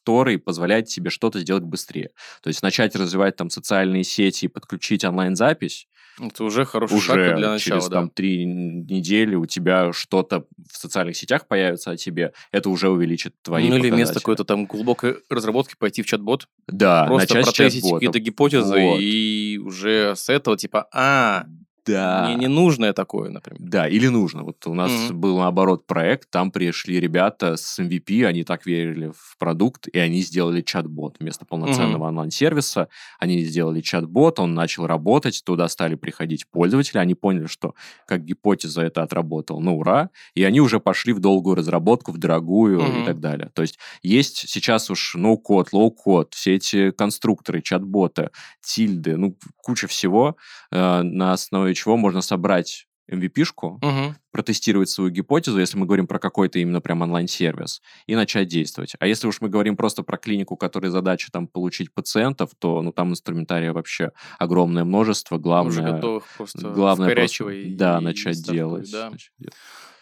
который 0.04 0.38
позволяет 0.38 0.88
тебе 0.88 1.10
что-то 1.10 1.40
сделать 1.40 1.64
быстрее. 1.64 2.10
То 2.42 2.50
есть 2.50 2.62
начать 2.62 2.96
развивать 2.96 3.36
там 3.38 3.50
социальные 3.50 4.04
сети 4.04 4.46
и 4.46 4.48
подключить 4.48 5.06
онлайн-запись, 5.06 5.88
Это 6.22 6.44
уже 6.44 6.66
хороший 6.66 6.98
уже 6.98 7.08
шаг 7.08 7.38
для 7.38 7.52
начала, 7.52 7.60
через 7.60 7.88
да. 7.88 7.96
там 8.02 8.10
три 8.10 8.46
недели 8.46 9.36
у 9.36 9.46
тебя 9.46 9.94
что-то 9.94 10.46
в 10.72 10.78
социальных 10.78 11.16
сетях 11.16 11.48
появится 11.48 11.92
о 11.92 11.98
тебе, 11.98 12.34
это 12.52 12.70
уже 12.70 12.90
увеличит 12.90 13.34
твои 13.42 13.68
ну 13.70 13.78
или 13.78 13.90
вместо 13.90 14.16
какой-то 14.16 14.44
там 14.44 14.66
глубокой 14.66 15.16
разработки 15.30 15.76
пойти 15.80 16.02
в 16.04 16.06
чат-бот, 16.06 16.48
Да, 16.68 17.06
просто 17.06 17.36
начать 17.36 17.56
протестить 17.56 17.92
какие-то 17.92 18.20
гипотезы, 18.20 18.74
Вот. 18.80 19.00
и 19.00 19.60
уже 19.64 20.14
с 20.16 20.30
этого 20.30 20.58
типа, 20.58 20.88
а, 20.94 21.46
Да. 21.86 22.26
мне 22.26 22.36
не 22.36 22.48
нужное 22.48 22.94
такое, 22.94 23.30
например. 23.30 23.60
Да, 23.62 23.88
или 23.88 24.08
нужно. 24.08 24.44
Вот 24.44 24.66
у 24.68 24.74
нас 24.74 25.10
Мгм. 25.10 25.20
был 25.20 25.38
наоборот 25.40 25.86
проект, 25.88 26.30
там 26.30 26.52
пришли 26.52 27.00
ребята 27.00 27.58
с 27.58 27.80
MVP, 27.80 28.24
они 28.26 28.44
так 28.44 28.66
верили 28.66 29.12
в 29.16 29.38
продукт, 29.38 29.88
и 29.88 30.00
они 30.00 30.22
сделали 30.22 30.62
чат-бот 30.62 31.18
вместо 31.20 31.46
полноценного 31.46 32.08
онлайн-сервиса. 32.08 32.88
Они 33.20 33.44
сделали 33.44 33.82
чат-бот, 33.82 34.40
он 34.40 34.54
начал 34.54 34.88
работать, 34.88 35.42
туда 35.46 35.68
стали 35.68 35.96
приходить 35.96 36.48
пользователи, 36.50 36.98
они 37.00 37.16
поняли, 37.16 37.48
что 37.48 37.74
как 38.08 38.24
гипотеза 38.24 38.82
это 38.82 39.04
отработал, 39.04 39.60
ну 39.62 39.78
ура, 39.78 40.10
и 40.36 40.44
они 40.44 40.62
уже 40.62 40.80
пошли 40.80 41.14
в 41.14 41.20
долгую 41.20 41.56
разработку, 41.56 42.12
в 42.12 42.18
дорогую 42.18 42.80
и 42.80 42.92
Мгм. 42.98 43.06
так 43.06 43.20
далее. 43.20 43.50
То 43.54 43.62
есть 43.62 43.78
есть 44.02 44.50
сейчас 44.50 44.90
уж 44.90 45.16
no-code, 45.16 45.70
low-code, 45.74 46.34
все 46.34 46.56
эти 46.56 46.92
конструкторы, 46.92 47.62
чат-боты, 47.62 48.30
тильды, 48.62 49.18
ну 49.18 49.36
куча 49.58 49.88
всего, 49.88 50.38
э, 50.72 51.02
на 51.02 51.34
основе 51.34 51.73
чего 51.74 51.98
можно 51.98 52.22
собрать 52.22 52.88
MVP 53.12 53.34
-шку, 53.34 53.80
Мгм. 53.82 54.16
протестировать 54.32 54.90
свою 54.90 55.10
гипотезу, 55.10 55.60
если 55.60 55.78
мы 55.78 55.86
говорим 55.86 56.08
про 56.08 56.20
какой-то 56.20 56.58
именно 56.60 56.80
прям 56.80 57.02
онлайн-сервис, 57.02 57.82
и 58.08 58.16
начать 58.16 58.48
действовать. 58.48 58.94
А 59.00 59.08
если 59.08 59.28
уж 59.28 59.42
мы 59.42 59.50
говорим 59.50 59.76
просто 59.76 60.04
про 60.04 60.18
клинику, 60.18 60.56
которой 60.56 60.90
задача 60.90 61.28
там 61.32 61.48
получить 61.48 61.94
пациентов, 61.94 62.52
то 62.58 62.82
ну 62.82 62.94
там 62.94 63.10
инструментария 63.12 63.74
вообще 63.74 64.12
огромное 64.40 64.86
множество. 64.86 65.36
Уже 65.36 65.44
Главное, 65.44 65.92
готовых 65.92 66.24
просто 66.38 66.70
главное 66.70 67.14
просто, 67.14 67.50
и- 67.50 67.74
да, 67.76 68.00
и 68.00 68.04
начать 68.04 68.38
стартует, 68.38 68.56
делать. 68.58 68.92
да. 68.92 69.10
начать 69.10 69.32
делать. 69.38 69.56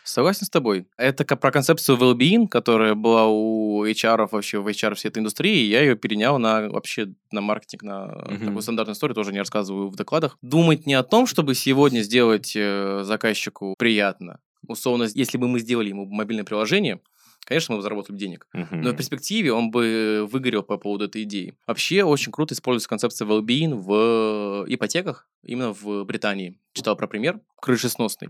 Согласен 0.03 0.45
с 0.45 0.49
тобой. 0.49 0.87
Это 0.97 1.23
про 1.37 1.51
концепцию 1.51 1.97
well-being, 1.97 2.47
которая 2.47 2.95
была 2.95 3.27
у 3.27 3.85
HR 3.85 4.27
вообще 4.31 4.59
в 4.59 4.67
HR 4.67 4.95
всей 4.95 5.09
этой 5.09 5.19
индустрии. 5.19 5.65
Я 5.65 5.81
ее 5.81 5.95
перенял 5.95 6.39
на 6.39 6.69
вообще 6.69 7.13
на 7.31 7.41
маркетинг, 7.41 7.83
на 7.83 8.07
Мгм. 8.07 8.39
такую 8.47 8.61
стандартную 8.61 8.95
историю, 8.95 9.15
тоже 9.15 9.31
не 9.31 9.39
рассказываю 9.39 9.89
в 9.89 9.95
докладах. 9.95 10.37
Думать 10.41 10.85
не 10.87 10.95
о 10.95 11.03
том, 11.03 11.27
чтобы 11.27 11.53
сегодня 11.55 12.01
сделать 12.01 12.53
э, 12.55 13.01
заказчику 13.03 13.75
приятно. 13.77 14.39
Условно, 14.67 15.07
если 15.13 15.37
бы 15.37 15.47
мы 15.47 15.59
сделали 15.59 15.89
ему 15.89 16.05
мобильное 16.05 16.43
приложение, 16.45 16.99
конечно, 17.45 17.73
мы 17.73 17.79
бы 17.79 17.83
заработали 17.83 18.17
денег. 18.17 18.47
Мгм. 18.53 18.81
Но 18.81 18.91
в 18.91 18.95
перспективе 18.95 19.53
он 19.53 19.71
бы 19.71 20.27
выгорел 20.31 20.63
по 20.63 20.77
поводу 20.77 21.05
этой 21.05 21.23
идеи. 21.23 21.53
Вообще 21.67 22.03
очень 22.03 22.31
круто 22.31 22.53
используется 22.53 22.89
концепция 22.89 23.27
well-being 23.27 23.75
в 23.75 24.65
ипотеках, 24.67 25.27
именно 25.43 25.73
в 25.73 26.03
Британии. 26.05 26.57
Читал 26.73 26.95
про 26.95 27.07
пример, 27.07 27.39
крышесносный. 27.61 28.29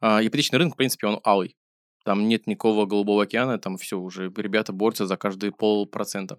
А, 0.00 0.24
ипотечный 0.24 0.58
рынок, 0.58 0.74
в 0.74 0.76
принципе, 0.76 1.06
он 1.06 1.20
алый. 1.24 1.56
Там 2.04 2.28
нет 2.28 2.46
никакого 2.46 2.86
голубого 2.86 3.24
океана, 3.24 3.58
там 3.58 3.76
все 3.76 3.98
уже 3.98 4.32
ребята 4.36 4.72
борются 4.72 5.06
за 5.06 5.16
каждые 5.16 5.52
полпроцента. 5.52 6.38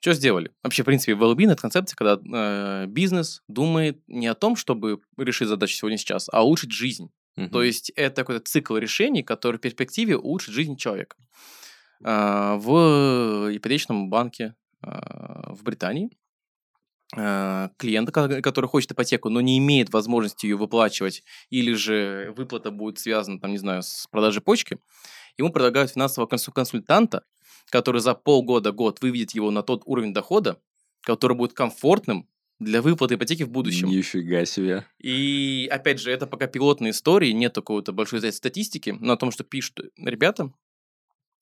Что 0.00 0.12
сделали? 0.14 0.52
Вообще, 0.62 0.82
в 0.82 0.86
принципе, 0.86 1.12
well-being– 1.12 1.50
это 1.52 1.60
концепция, 1.60 1.96
когда 1.96 2.18
э, 2.22 2.86
бизнес 2.86 3.42
думает 3.48 4.00
не 4.06 4.28
о 4.28 4.34
том, 4.34 4.54
чтобы 4.54 5.00
решить 5.16 5.48
задачу 5.48 5.74
сегодня 5.74 5.98
сейчас, 5.98 6.28
а 6.32 6.44
улучшить 6.44 6.70
жизнь. 6.70 7.10
Мгм. 7.36 7.50
То 7.50 7.62
есть 7.62 7.90
это 7.96 8.22
какой-то 8.22 8.44
цикл 8.44 8.76
решений, 8.76 9.22
который 9.22 9.56
в 9.56 9.60
перспективе 9.60 10.16
улучшит 10.16 10.54
жизнь 10.54 10.76
человека. 10.76 11.16
А, 12.04 12.56
В 12.56 13.50
ипотечном 13.56 14.08
банке 14.08 14.54
а, 14.82 15.52
в 15.52 15.62
Британии 15.64 16.10
клиента, 17.12 18.12
ко- 18.12 18.42
который 18.42 18.66
хочет 18.66 18.92
ипотеку, 18.92 19.30
но 19.30 19.40
не 19.40 19.58
имеет 19.58 19.92
возможности 19.92 20.46
ее 20.46 20.56
выплачивать, 20.56 21.22
или 21.48 21.72
же 21.72 22.34
выплата 22.36 22.70
будет 22.70 22.98
связана, 22.98 23.40
там, 23.40 23.50
не 23.50 23.58
знаю, 23.58 23.82
с 23.82 24.06
продажей 24.10 24.42
почки, 24.42 24.78
ему 25.38 25.50
предлагают 25.50 25.90
финансового 25.92 26.28
консу- 26.28 26.52
консультанта, 26.52 27.24
который 27.70 28.00
за 28.00 28.14
полгода-год 28.14 29.00
выведет 29.00 29.32
его 29.32 29.50
на 29.50 29.62
тот 29.62 29.82
уровень 29.86 30.12
дохода, 30.12 30.60
который 31.02 31.36
будет 31.36 31.54
комфортным 31.54 32.28
для 32.58 32.82
выплаты 32.82 33.14
ипотеки 33.14 33.44
в 33.44 33.50
будущем. 33.50 33.88
Нифига 33.88 34.44
себе. 34.44 34.84
И, 34.98 35.68
опять 35.70 36.00
же, 36.00 36.10
это 36.10 36.26
пока 36.26 36.46
пилотные 36.46 36.90
истории, 36.90 37.30
нет 37.30 37.54
какой-то 37.54 37.92
большой 37.92 38.32
статистики, 38.32 38.96
но 38.98 39.12
о 39.12 39.16
том, 39.16 39.30
что 39.30 39.44
пишут 39.44 39.80
ребята, 39.96 40.52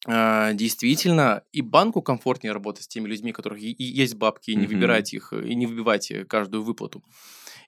действительно, 0.06 1.42
и 1.52 1.62
банку 1.62 2.00
комфортнее 2.00 2.52
работать 2.52 2.84
с 2.84 2.88
теми 2.88 3.08
людьми, 3.08 3.32
у 3.32 3.34
которых 3.34 3.60
и- 3.60 3.74
есть 3.78 4.14
бабки, 4.14 4.50
и 4.50 4.54
не 4.54 4.66
выбирать 4.66 5.12
их, 5.12 5.32
и 5.32 5.54
не 5.54 5.66
выбивать 5.66 6.12
каждую 6.28 6.62
выплату. 6.62 7.02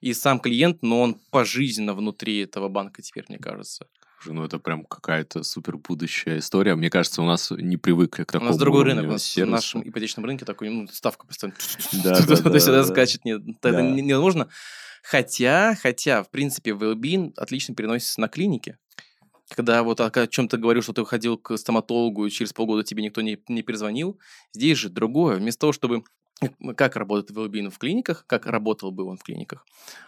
И 0.01 0.13
сам 0.13 0.39
клиент, 0.39 0.81
но 0.81 1.01
он 1.01 1.19
пожизненно 1.31 1.93
внутри 1.93 2.39
этого 2.39 2.69
банка 2.69 3.01
теперь, 3.01 3.25
мне 3.27 3.37
кажется. 3.37 3.87
Ну, 4.25 4.43
это 4.43 4.59
прям 4.59 4.83
какая-то 4.83 5.43
супер 5.43 5.77
будущая 5.77 6.39
история. 6.39 6.75
Мне 6.75 6.89
кажется, 6.89 7.21
у 7.21 7.25
нас 7.25 7.51
не 7.51 7.77
привыкли 7.77 8.23
к 8.23 8.29
У 8.29 8.33
такому 8.33 8.49
нас 8.49 8.57
другой 8.57 8.83
рынок, 8.83 9.05
у 9.05 9.11
нас 9.11 9.35
в 9.35 9.45
нашем 9.45 9.87
ипотечном 9.87 10.25
рынке 10.25 10.45
такой, 10.45 10.69
ну, 10.69 10.87
ставка 10.87 11.25
постоянно 11.25 11.57
Да, 12.03 12.19
да, 12.19 12.25
да, 12.25 12.35
туда-сюда 12.35 12.83
да. 12.83 12.85
скачет, 12.85 13.23
нет, 13.25 13.41
это 13.61 13.81
невозможно. 13.81 14.49
Хотя, 15.03 15.75
хотя, 15.81 16.23
в 16.23 16.29
принципе, 16.29 16.71
well 16.71 17.33
отлично 17.37 17.75
переносится 17.75 18.19
на 18.19 18.27
клинике. 18.27 18.77
Когда 19.55 19.83
вот 19.83 19.99
о 19.99 20.27
чем 20.27 20.47
ты 20.47 20.57
говорил, 20.57 20.83
что 20.83 20.93
ты 20.93 21.03
ходил 21.05 21.37
к 21.37 21.57
стоматологу, 21.57 22.25
и 22.25 22.29
через 22.29 22.53
полгода 22.53 22.83
тебе 22.83 23.03
никто 23.03 23.21
не, 23.21 23.37
не 23.47 23.61
перезвонил, 23.63 24.19
здесь 24.53 24.77
же 24.77 24.89
другое. 24.89 25.37
Вместо 25.37 25.61
того, 25.61 25.73
чтобы 25.73 26.03
как 26.77 26.95
работает 26.95 27.31
well 27.31 27.69
в 27.69 27.77
клиниках, 27.77 28.25
как 28.27 28.45
работал 28.45 28.91
бы 28.91 29.03
он 29.03 29.17
в 29.17 29.23
клиниках, 29.23 29.65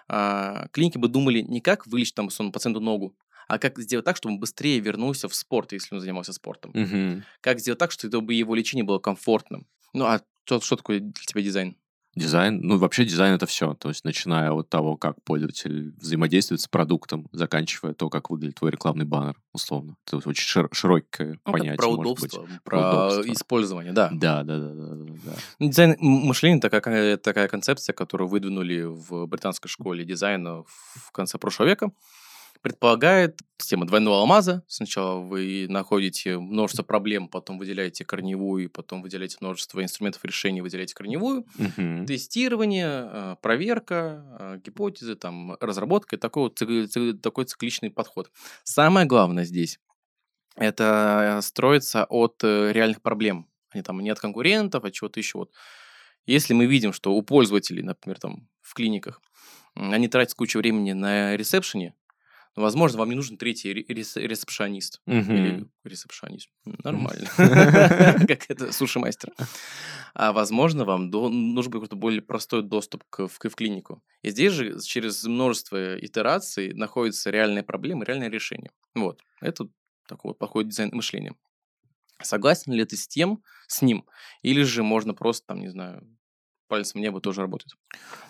а, 0.07 0.67
клиники 0.71 0.97
бы 0.97 1.07
думали 1.07 1.41
не 1.41 1.59
как 1.59 1.87
вылечить 1.87 2.15
там 2.15 2.27
условно, 2.27 2.51
пациенту 2.51 2.79
ногу, 2.79 3.15
а 3.47 3.57
как 3.59 3.79
сделать 3.79 4.05
так, 4.05 4.15
чтобы 4.15 4.35
он 4.35 4.39
быстрее 4.39 4.79
вернулся 4.79 5.27
в 5.27 5.35
спорт, 5.35 5.73
если 5.73 5.95
он 5.95 6.01
занимался 6.01 6.31
спортом. 6.33 6.71
Мгм. 6.73 7.23
Как 7.41 7.59
сделать 7.59 7.79
так, 7.79 7.91
чтобы 7.91 8.33
его 8.33 8.55
лечение 8.55 8.85
было 8.85 8.99
комфортным. 8.99 9.67
Ну, 9.93 10.05
а 10.05 10.21
что, 10.45 10.61
что 10.61 10.75
такое 10.77 10.99
для 10.99 11.11
тебя 11.25 11.41
дизайн? 11.41 11.75
Дизайн, 12.13 12.59
ну 12.61 12.77
вообще 12.77 13.05
дизайн 13.05 13.35
это 13.35 13.45
все, 13.45 13.73
то 13.73 13.87
есть 13.87 14.03
начиная 14.03 14.51
от 14.51 14.67
того, 14.67 14.97
как 14.97 15.15
пользователь 15.23 15.93
взаимодействует 15.97 16.59
с 16.59 16.67
продуктом, 16.67 17.29
заканчивая 17.31 17.93
то, 17.93 18.09
как 18.09 18.29
выглядит 18.29 18.55
твой 18.55 18.71
рекламный 18.71 19.05
баннер, 19.05 19.37
условно. 19.53 19.95
Это 20.05 20.17
очень 20.27 20.43
шир- 20.45 20.67
широкое 20.73 21.39
Ну, 21.45 21.51
понятие. 21.53 21.77
про 21.77 21.87
может 21.87 21.99
удобство, 22.01 22.41
быть. 22.41 22.61
про 22.63 22.79
удобство. 22.79 23.31
использование, 23.33 23.93
да. 23.93 24.09
Да, 24.11 24.43
да, 24.43 24.57
да, 24.59 24.73
да, 24.73 24.85
да, 24.95 25.13
да. 25.25 25.31
Ну, 25.59 25.67
Дизайн 25.69 25.95
мышления 25.99 26.59
такая, 26.59 27.15
такая 27.15 27.47
концепция, 27.47 27.93
которую 27.93 28.27
выдвинули 28.27 28.81
в 28.83 29.25
британской 29.27 29.69
школе 29.69 30.03
дизайна 30.03 30.63
в 30.65 31.11
конце 31.13 31.37
прошлого 31.37 31.69
века. 31.69 31.91
Предполагает 32.61 33.39
система 33.57 33.87
двойного 33.87 34.19
алмаза. 34.19 34.63
Сначала 34.67 35.19
вы 35.19 35.65
находите 35.67 36.37
множество 36.37 36.83
проблем, 36.83 37.27
потом 37.27 37.57
выделяете 37.57 38.05
корневую, 38.05 38.69
потом 38.69 39.01
выделяете 39.01 39.37
множество 39.39 39.81
инструментов 39.81 40.23
решения, 40.25 40.61
выделяете 40.61 40.93
корневую. 40.93 41.45
Мгм. 41.55 42.05
Тестирование, 42.05 43.09
э, 43.11 43.35
проверка, 43.41 44.25
э, 44.39 44.59
гипотезы, 44.63 45.15
там, 45.15 45.57
разработка 45.59 46.15
и 46.15 46.19
такой, 46.19 46.43
вот 46.43 47.21
такой 47.21 47.45
цикличный 47.45 47.89
подход. 47.89 48.31
Самое 48.63 49.07
главное 49.07 49.43
здесь– 49.43 49.79
это 50.55 51.39
строится 51.41 52.05
от 52.05 52.43
э, 52.43 52.71
реальных 52.71 53.01
проблем, 53.01 53.47
а 53.71 53.77
не, 53.77 53.83
там, 53.83 53.99
не 54.01 54.09
от 54.09 54.19
конкурентов, 54.19 54.83
от 54.83 54.93
чего-то 54.93 55.19
еще. 55.19 55.39
Вот. 55.39 55.51
Если 56.25 56.53
мы 56.53 56.67
видим, 56.67 56.93
что 56.93 57.13
у 57.13 57.21
пользователей, 57.23 57.81
например, 57.81 58.19
там, 58.19 58.47
в 58.61 58.73
клиниках, 58.75 59.21
они 59.75 60.07
тратят 60.07 60.35
кучу 60.35 60.59
времени 60.59 60.91
на 60.91 61.35
ресепшене, 61.37 61.95
возможно, 62.55 62.99
вам 62.99 63.09
не 63.09 63.15
нужен 63.15 63.37
третий 63.37 63.73
ре- 63.73 63.85
рес- 63.87 64.17
ресепшонист. 64.17 65.01
Или 65.33 65.67
ресепшонист. 65.83 66.49
Нормально. 66.83 67.27
Как 68.27 68.49
это 68.49 68.71
суши-мастер. 68.71 69.33
А 70.13 70.33
возможно, 70.33 70.85
вам 70.85 71.09
нужен 71.09 71.71
какой-то 71.71 71.95
более 71.95 72.21
простой 72.21 72.63
доступ 72.63 73.03
к, 73.09 73.27
в, 73.27 73.39
клинику. 73.55 74.03
И 74.21 74.29
здесь 74.29 74.53
же 74.53 74.79
через 74.81 75.23
множество 75.23 75.97
итераций 75.99 76.73
находятся 76.73 77.29
реальные 77.29 77.63
проблемы, 77.63 78.05
реальное 78.05 78.29
решение. 78.29 78.71
Вот. 78.93 79.21
Это 79.39 79.67
такой 80.07 80.35
подход 80.35 80.67
дизайн 80.67 80.89
мышления. 80.93 81.35
Согласен 82.21 82.73
ли 82.73 82.85
ты 82.85 82.97
с 82.97 83.07
тем, 83.07 83.41
с 83.67 83.81
ним? 83.81 84.05
Или 84.41 84.63
же 84.63 84.83
можно 84.83 85.13
просто, 85.13 85.47
там, 85.47 85.59
не 85.59 85.69
знаю, 85.69 86.05
пальцем 86.71 87.01
в 87.01 87.03
небо 87.03 87.19
тоже 87.19 87.41
работать? 87.41 87.75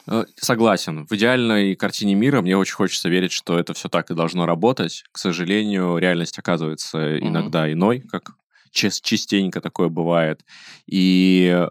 Э, 0.08 0.26
Согласен. 0.36 1.06
В 1.06 1.12
идеальной 1.14 1.76
картине 1.76 2.16
мира 2.16 2.42
мне 2.42 2.58
очень 2.58 2.74
хочется 2.74 3.08
верить, 3.08 3.32
что 3.32 3.60
это 3.60 3.74
все 3.74 3.88
так 3.88 4.10
и 4.10 4.16
должно 4.16 4.46
работать. 4.48 5.04
К 5.12 5.18
сожалению, 5.20 5.98
реальность 6.00 6.40
оказывается 6.40 6.98
Мгм. 6.98 7.28
иногда 7.28 7.72
иной, 7.72 8.00
как 8.00 8.32
частенько 8.72 9.62
такое 9.62 9.90
бывает. 9.90 10.42
И 10.88 11.68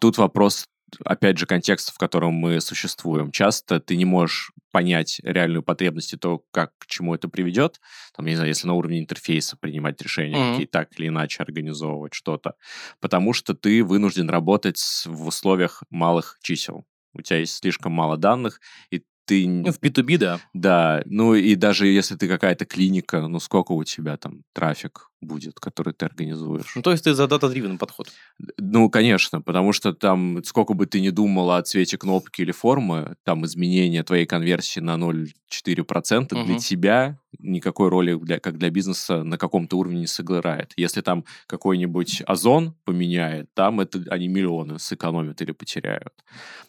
тут 0.00 0.18
вопрос 0.18 0.66
опять 1.04 1.38
же, 1.38 1.46
контекст, 1.46 1.92
в 1.92 1.98
котором 1.98 2.34
мы 2.34 2.60
существуем. 2.60 3.30
Часто 3.30 3.80
ты 3.80 3.96
не 3.96 4.04
можешь 4.04 4.52
понять 4.70 5.20
реальную 5.22 5.62
потребность 5.62 6.12
и 6.12 6.16
то, 6.16 6.42
как 6.50 6.72
к 6.78 6.86
чему 6.86 7.14
это 7.14 7.28
приведет. 7.28 7.80
Там, 8.14 8.26
не 8.26 8.34
знаю, 8.34 8.48
если 8.48 8.66
на 8.66 8.74
уровне 8.74 9.00
интерфейса 9.00 9.56
принимать 9.56 10.00
решения, 10.02 10.36
mm-hmm. 10.36 10.50
какие 10.52 10.66
так 10.66 10.98
или 10.98 11.08
иначе 11.08 11.42
организовывать 11.42 12.14
что-то. 12.14 12.54
Потому 13.00 13.32
что 13.32 13.54
ты 13.54 13.82
вынужден 13.82 14.28
работать 14.28 14.80
в 15.06 15.28
условиях 15.28 15.82
малых 15.90 16.38
чисел. 16.42 16.84
У 17.14 17.22
тебя 17.22 17.38
есть 17.38 17.56
слишком 17.56 17.92
мало 17.92 18.16
данных, 18.16 18.60
и 18.90 19.02
ты... 19.26 19.46
Ну, 19.48 19.72
в 19.72 19.80
B2B, 19.80 20.18
да. 20.18 20.40
Да, 20.54 21.02
ну 21.04 21.34
и 21.34 21.54
даже 21.54 21.86
если 21.86 22.16
ты 22.16 22.28
какая-то 22.28 22.64
клиника, 22.64 23.26
ну 23.26 23.40
сколько 23.40 23.72
у 23.72 23.84
тебя 23.84 24.16
там 24.16 24.42
трафик 24.52 25.10
будет, 25.20 25.58
который 25.60 25.92
ты 25.92 26.06
организуешь? 26.06 26.74
Ну, 26.74 26.82
то 26.82 26.90
есть 26.90 27.04
ты 27.04 27.14
за 27.14 27.26
дата-дривен 27.26 27.78
подход? 27.78 28.12
Ну, 28.58 28.90
конечно, 28.90 29.40
потому 29.40 29.72
что 29.72 29.92
там, 29.92 30.42
сколько 30.44 30.74
бы 30.74 30.86
ты 30.86 31.00
ни 31.00 31.10
думал 31.10 31.50
о 31.50 31.62
цвете 31.62 31.98
кнопки 31.98 32.42
или 32.42 32.52
формы, 32.52 33.16
там 33.24 33.44
изменение 33.44 34.02
твоей 34.02 34.26
конверсии 34.26 34.80
на 34.80 34.96
0,4% 34.96 36.34
угу. 36.34 36.44
для 36.44 36.58
тебя 36.58 37.18
никакой 37.38 37.88
роли, 37.88 38.14
для, 38.14 38.40
как 38.40 38.58
для 38.58 38.70
бизнеса, 38.70 39.22
на 39.22 39.38
каком-то 39.38 39.76
уровне 39.76 40.00
не 40.00 40.06
сыграет. 40.06 40.72
Если 40.76 41.00
там 41.00 41.24
какой-нибудь 41.46 42.22
озон 42.26 42.74
поменяет, 42.84 43.52
там 43.54 43.80
это 43.80 44.02
они 44.10 44.28
миллионы 44.28 44.78
сэкономят 44.78 45.40
или 45.42 45.52
потеряют. 45.52 46.14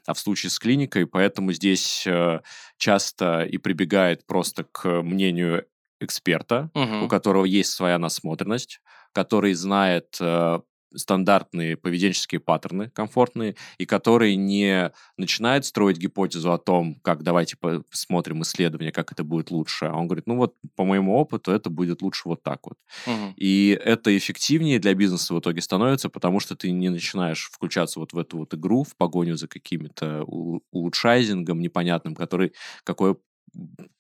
А 0.06 0.14
в 0.14 0.20
случае 0.20 0.50
с 0.50 0.60
клиникой, 0.60 1.08
поэтому 1.08 1.54
здесь 1.54 2.06
э, 2.06 2.42
часто 2.78 3.44
и 3.44 3.58
прибегает 3.58 4.26
просто 4.26 4.66
к 4.66 5.02
мнению 5.02 5.66
эксперта, 6.00 6.70
угу. 6.74 7.06
у 7.06 7.08
которого 7.08 7.46
есть 7.46 7.72
своя 7.72 7.98
насмотренность, 7.98 8.82
который 9.14 9.54
знает 9.54 10.18
э, 10.20 10.60
стандартные 10.96 11.78
поведенческие 11.78 12.40
паттерны 12.40 12.90
комфортные, 12.90 13.56
и 13.78 13.86
который 13.86 14.36
не 14.36 14.92
начинает 15.18 15.66
строить 15.66 15.98
гипотезу 15.98 16.52
о 16.52 16.58
том, 16.58 16.96
как 17.02 17.24
давайте 17.24 17.58
посмотрим 17.58 18.42
исследование, 18.42 18.92
как 18.92 19.12
это 19.12 19.24
будет 19.24 19.52
лучше, 19.52 19.86
а 19.86 19.96
он 19.96 20.08
говорит, 20.08 20.28
ну 20.28 20.38
вот 20.38 20.56
по 20.76 20.86
моему 20.86 21.16
опыту 21.16 21.52
это 21.52 21.70
будет 21.70 22.02
лучше 22.02 22.24
вот 22.26 22.44
так 22.44 22.60
вот. 22.66 22.78
Угу. 23.06 23.34
И 23.38 23.80
это 23.84 24.16
эффективнее 24.18 24.80
для 24.80 24.94
бизнеса 24.94 25.34
в 25.34 25.40
итоге 25.40 25.62
становится, 25.62 26.10
потому 26.10 26.40
что 26.40 26.56
ты 26.56 26.72
не 26.72 26.90
начинаешь 26.90 27.50
включаться 27.52 28.00
вот 28.00 28.14
в 28.14 28.18
эту 28.18 28.40
вот 28.40 28.54
игру, 28.54 28.84
в 28.84 28.96
погоню 28.96 29.36
за 29.36 29.48
какими-то 29.48 30.24
улучшайзингом 30.24 31.60
непонятным, 31.60 32.16
который 32.16 32.54
какой 32.84 33.18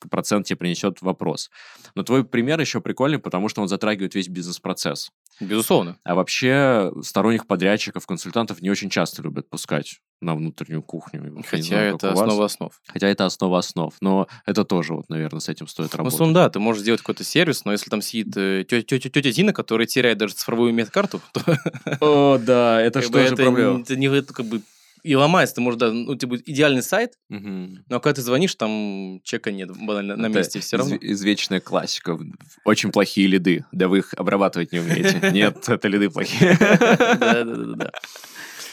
процент 0.09 0.45
тебе 0.45 0.57
принесет 0.57 1.01
вопрос. 1.01 1.49
Но 1.95 2.03
твой 2.03 2.23
пример 2.23 2.59
еще 2.59 2.81
прикольный, 2.81 3.19
потому 3.19 3.49
что 3.49 3.61
он 3.61 3.67
затрагивает 3.67 4.15
весь 4.15 4.27
бизнес-процесс. 4.27 5.11
Безусловно. 5.39 5.97
А 6.03 6.15
вообще 6.15 6.91
сторонних 7.03 7.45
подрядчиков, 7.45 8.05
консультантов 8.05 8.61
не 8.61 8.69
очень 8.69 8.89
часто 8.89 9.21
любят 9.21 9.49
пускать 9.49 9.99
на 10.19 10.35
внутреннюю 10.35 10.81
кухню. 10.81 11.43
Хотя 11.47 11.63
знаю, 11.63 11.95
это 11.95 12.11
основа 12.11 12.45
основ. 12.45 12.81
Хотя 12.87 13.07
это 13.07 13.25
основа 13.25 13.59
основ. 13.59 13.93
Но 14.01 14.27
это 14.45 14.63
тоже, 14.65 14.93
вот, 14.93 15.09
наверное, 15.09 15.39
с 15.39 15.49
этим 15.49 15.67
стоит 15.67 15.93
работать. 15.93 16.19
Ну, 16.19 16.33
да, 16.33 16.49
ты 16.49 16.59
можешь 16.59 16.81
сделать 16.81 17.01
какой-то 17.01 17.23
сервис, 17.23 17.65
но 17.65 17.71
если 17.71 17.89
там 17.89 18.01
сидит 18.01 18.35
э, 18.35 18.65
тетя, 18.67 18.97
тетя, 18.97 19.09
тетя 19.09 19.31
Зина, 19.31 19.53
которая 19.53 19.85
теряет 19.85 20.17
даже 20.17 20.33
цифровую 20.33 20.73
медкарту, 20.73 21.21
то... 21.33 21.59
О, 22.01 22.37
да, 22.39 22.81
это 22.81 23.01
что 23.01 23.27
же 23.27 23.35
проблема? 23.35 23.81
Это 23.81 23.95
не 23.95 24.21
как 24.23 24.45
бы 24.45 24.61
и 25.03 25.15
ломается, 25.15 25.55
ты 25.55 25.61
можешь, 25.61 25.79
да, 25.79 25.91
ну, 25.91 26.15
будет 26.15 26.47
идеальный 26.47 26.81
сайт, 26.81 27.13
угу. 27.29 27.69
но 27.87 27.99
когда 27.99 28.13
ты 28.13 28.21
звонишь, 28.21 28.55
там 28.55 29.21
чека 29.23 29.51
нет 29.51 29.69
банально 29.77 30.15
на 30.15 30.27
месте 30.27 30.59
все 30.59 30.77
равно. 30.77 30.97
извечная 30.99 31.59
классика. 31.59 32.19
Очень 32.65 32.91
плохие 32.91 33.27
лиды. 33.27 33.65
Да 33.71 33.87
вы 33.87 33.99
их 33.99 34.13
обрабатывать 34.15 34.71
не 34.71 34.79
умеете. 34.79 35.19
Нет, 35.31 35.67
это 35.67 35.87
лиды 35.87 36.09
плохие. 36.09 36.57
Да-да-да. 36.59 37.91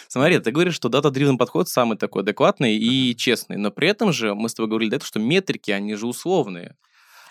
Смотри, 0.09 0.39
ты 0.39 0.53
говоришь, 0.53 0.75
что 0.75 0.89
дата-дривен 0.89 1.39
подход 1.39 1.69
самый 1.69 1.99
такой 1.99 2.23
адекватный 2.23 2.77
и 2.77 3.17
честный, 3.17 3.57
но 3.57 3.71
при 3.71 3.89
этом 3.89 4.13
же 4.13 4.35
мы 4.35 4.49
с 4.49 4.55
тобой 4.55 4.69
говорили 4.69 4.91
до 4.91 4.97
этого, 4.97 5.09
что 5.09 5.19
метрики, 5.19 5.73
они 5.73 5.95
же 5.97 6.07
условные. 6.07 6.77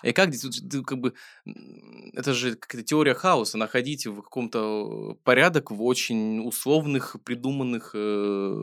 И 0.04 0.12
как 0.12 0.34
здесь, 0.34 0.62
как 0.84 0.98
бы, 0.98 1.14
это 2.12 2.34
же 2.34 2.54
какая-то 2.56 2.86
теория 2.86 3.14
хаоса, 3.14 3.56
находить 3.58 4.06
в 4.06 4.20
каком-то 4.20 5.16
порядок 5.24 5.70
в 5.70 5.82
очень 5.82 6.46
условных, 6.46 7.16
придуманных 7.24 7.92
э, 7.94 8.62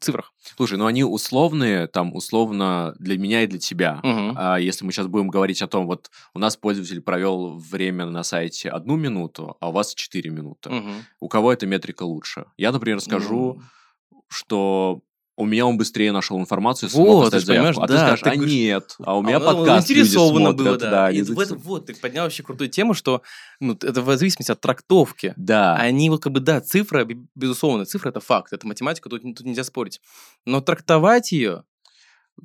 цифрах. 0.00 0.32
Слушай, 0.56 0.78
ну 0.78 0.86
они 0.86 1.02
условные, 1.04 1.86
там, 1.88 2.14
условно 2.14 2.94
для 2.98 3.18
меня 3.18 3.42
и 3.42 3.46
для 3.46 3.58
тебя. 3.58 4.00
Угу. 4.02 4.34
А 4.36 4.58
если 4.58 4.84
мы 4.84 4.92
сейчас 4.92 5.08
будем 5.08 5.28
говорить 5.28 5.60
о 5.62 5.66
том, 5.66 5.86
вот 5.86 6.10
у 6.34 6.38
нас 6.38 6.56
пользователь 6.56 7.00
провел 7.00 7.58
время 7.58 8.06
на 8.06 8.22
сайте 8.22 8.70
одну 8.70 8.96
минуту, 8.96 9.56
а 9.60 9.70
у 9.70 9.72
вас 9.72 9.94
четыре 9.94 10.30
минуты. 10.30 10.70
Угу. 10.70 10.90
У 11.20 11.28
кого 11.28 11.52
эта 11.52 11.66
метрика 11.66 12.04
лучше? 12.04 12.46
Я, 12.56 12.70
например, 12.70 13.00
скажу, 13.00 13.36
угу. 13.38 13.62
что 14.28 15.02
у 15.40 15.46
меня 15.46 15.66
он 15.66 15.78
быстрее 15.78 16.12
нашел 16.12 16.38
информацию, 16.38 16.90
смог 16.90 17.06
вот, 17.06 17.30
ты 17.30 17.40
заявку. 17.40 17.82
А 17.82 17.86
да, 17.86 17.94
ты 17.94 18.00
скажешь, 18.00 18.20
ты 18.20 18.30
а 18.30 18.36
говоришь, 18.36 18.54
нет, 18.54 18.96
а 19.02 19.16
у 19.16 19.22
меня 19.22 19.38
а, 19.38 19.40
подкаст 19.40 19.88
заинтересовано 19.88 20.52
было, 20.52 20.76
да. 20.76 21.10
и 21.10 21.22
в 21.22 21.38
этом, 21.38 21.58
вот, 21.58 21.86
ты 21.86 21.94
поднял 21.94 22.24
вообще 22.24 22.42
крутую 22.42 22.68
тему, 22.68 22.92
что 22.92 23.22
ну, 23.58 23.72
это 23.72 24.02
в 24.02 24.16
зависимости 24.18 24.52
от 24.52 24.60
трактовки. 24.60 25.32
Да. 25.36 25.76
Они 25.76 26.10
вот 26.10 26.22
как 26.22 26.32
бы, 26.32 26.40
да, 26.40 26.60
цифра, 26.60 27.08
безусловно, 27.34 27.86
цифра 27.86 28.10
это 28.10 28.20
факт, 28.20 28.52
это 28.52 28.66
математика, 28.66 29.08
тут, 29.08 29.22
тут 29.22 29.46
нельзя 29.46 29.64
спорить. 29.64 30.00
Но 30.44 30.60
трактовать 30.60 31.32
ее 31.32 31.64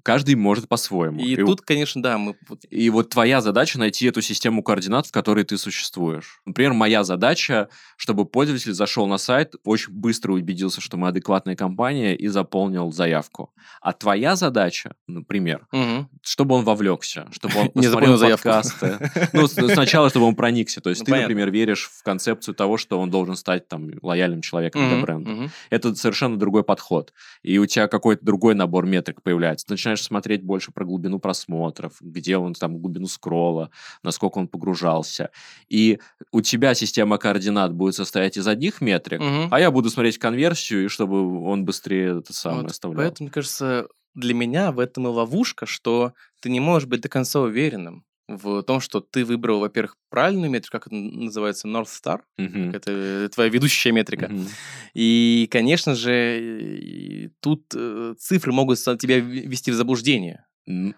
каждый 0.04 0.36
может 0.36 0.68
по-своему. 0.68 1.20
И, 1.20 1.34
и 1.34 1.36
тут, 1.36 1.62
конечно, 1.62 2.02
да, 2.02 2.18
мы... 2.18 2.36
И 2.70 2.90
вот 2.90 3.10
твоя 3.10 3.42
задача 3.42 3.80
найти 3.80 4.06
эту 4.08 4.22
систему 4.22 4.64
координат, 4.64 5.08
в 5.08 5.12
которой 5.12 5.44
ты 5.44 5.58
существуешь. 5.58 6.40
Например, 6.46 6.74
моя 6.74 7.04
задача, 7.04 7.70
чтобы 7.98 8.26
пользователь 8.26 8.74
зашел 8.74 9.08
на 9.08 9.18
сайт, 9.18 9.56
очень 9.64 9.94
быстро 9.94 10.34
убедился, 10.34 10.82
что 10.82 10.98
мы 10.98 11.10
адекватная 11.10 11.56
компания 11.56 12.16
и 12.16 12.28
заполнил 12.28 12.92
заявку. 12.92 13.54
А 13.82 13.94
твоя 13.94 14.36
задача, 14.36 14.96
например, 15.08 15.68
угу. 15.72 16.08
чтобы 16.22 16.56
он 16.56 16.64
вовлекся, 16.64 17.28
чтобы 17.32 17.60
он 17.60 17.70
посмотрел 17.74 18.20
подкасты. 18.20 19.12
Ну, 19.34 19.48
сначала, 19.48 20.10
чтобы 20.10 20.28
он 20.28 20.36
проникся. 20.36 20.82
То 20.82 20.90
есть 20.90 21.02
ну, 21.02 21.14
ты, 21.14 21.22
например, 21.22 21.52
веришь 21.52 21.90
в 21.92 22.04
концепцию 22.04 22.56
того, 22.56 22.78
что 22.78 23.00
он 23.00 23.10
должен 23.10 23.36
стать 23.36 23.68
там 23.68 23.92
лояльным 24.02 24.42
человеком 24.42 24.88
для 24.88 25.02
бренда. 25.02 25.52
Это 25.70 25.96
совершенно 25.96 26.38
другой 26.38 26.64
подход. 26.64 27.14
И 27.44 27.58
у 27.58 27.66
тебя 27.66 27.88
какой-то 27.88 28.26
другой 28.26 28.56
набор 28.56 28.86
метрик 28.86 29.22
появляется 29.22 29.66
начинаешь 29.86 30.04
смотреть 30.04 30.44
больше 30.44 30.72
про 30.72 30.86
глубину 30.86 31.20
просмотров, 31.20 31.98
где 32.02 32.38
он 32.38 32.54
там, 32.54 32.80
глубину 32.80 33.08
скролла, 33.08 33.70
насколько 34.04 34.38
он 34.38 34.48
погружался. 34.48 35.30
И 35.70 36.00
у 36.32 36.42
тебя 36.42 36.74
система 36.74 37.18
координат 37.18 37.74
будет 37.74 37.96
состоять 37.96 38.38
из 38.38 38.48
одних 38.48 38.82
метрик, 38.82 39.22
угу. 39.22 39.48
а 39.52 39.60
я 39.60 39.72
буду 39.72 39.90
смотреть 39.90 40.18
конверсию, 40.18 40.86
и 40.86 40.88
чтобы 40.88 41.44
он 41.44 41.66
быстрее 41.66 42.20
это 42.20 42.34
самое 42.34 42.64
вот 42.64 42.72
оставлял. 42.72 43.04
Поэтому, 43.04 43.28
мне 43.28 43.32
кажется, 43.32 43.88
для 44.16 44.34
меня 44.34 44.72
в 44.72 44.80
этом 44.80 45.08
и 45.08 45.10
ловушка, 45.10 45.66
что 45.66 46.14
ты 46.42 46.50
не 46.50 46.60
можешь 46.60 46.88
быть 46.88 47.02
до 47.02 47.10
конца 47.10 47.40
уверенным 47.42 48.06
в 48.28 48.64
том, 48.64 48.80
что 48.80 49.02
ты 49.02 49.24
выбрал, 49.24 49.60
во-первых, 49.60 49.98
правильную 50.10 50.50
метрику, 50.50 50.72
как 50.72 50.88
это 50.88 50.96
называется, 50.96 51.68
North 51.68 51.88
Star, 51.88 52.22
uh-huh. 52.40 52.76
это 52.76 53.30
твоя 53.34 53.50
ведущая 53.50 53.92
метрика. 53.92 54.26
Uh-huh. 54.26 54.48
И, 54.94 55.48
конечно 55.52 55.96
же, 55.96 57.32
тут 57.40 57.66
э, 57.76 58.16
цифры 58.18 58.52
могут 58.52 58.80
тебя 58.80 59.20
ввести 59.20 59.72
в 59.72 59.76
заблуждение. 59.76 60.46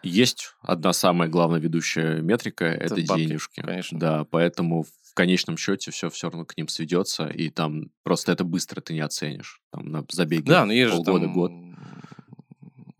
Есть 0.02 0.54
одна 0.62 0.94
самая 0.94 1.28
главная 1.28 1.60
ведущая 1.60 2.22
метрика, 2.22 2.66
это, 2.66 2.96
это 2.96 3.06
бабки, 3.06 3.26
денежки. 3.26 3.62
Конечно. 3.62 4.00
Да, 4.00 4.24
поэтому 4.24 4.84
в 4.84 5.13
конечном 5.13 5.58
счете 5.58 5.92
все 5.92 6.10
все 6.10 6.30
равно 6.30 6.46
к 6.46 6.56
ним 6.56 6.70
сведется, 6.70 7.28
и 7.28 7.50
там 7.50 7.92
просто 8.04 8.32
это 8.32 8.46
быстро 8.46 8.80
ты 8.80 8.94
не 8.94 9.02
оценишь. 9.02 9.62
Там 9.72 9.92
на 9.92 10.06
забеге 10.10 10.44
да, 10.44 10.66
но 10.66 10.72
есть 10.72 10.92
полгода, 10.94 11.20
же 11.20 11.26
там... 11.26 11.34
год 11.34 11.52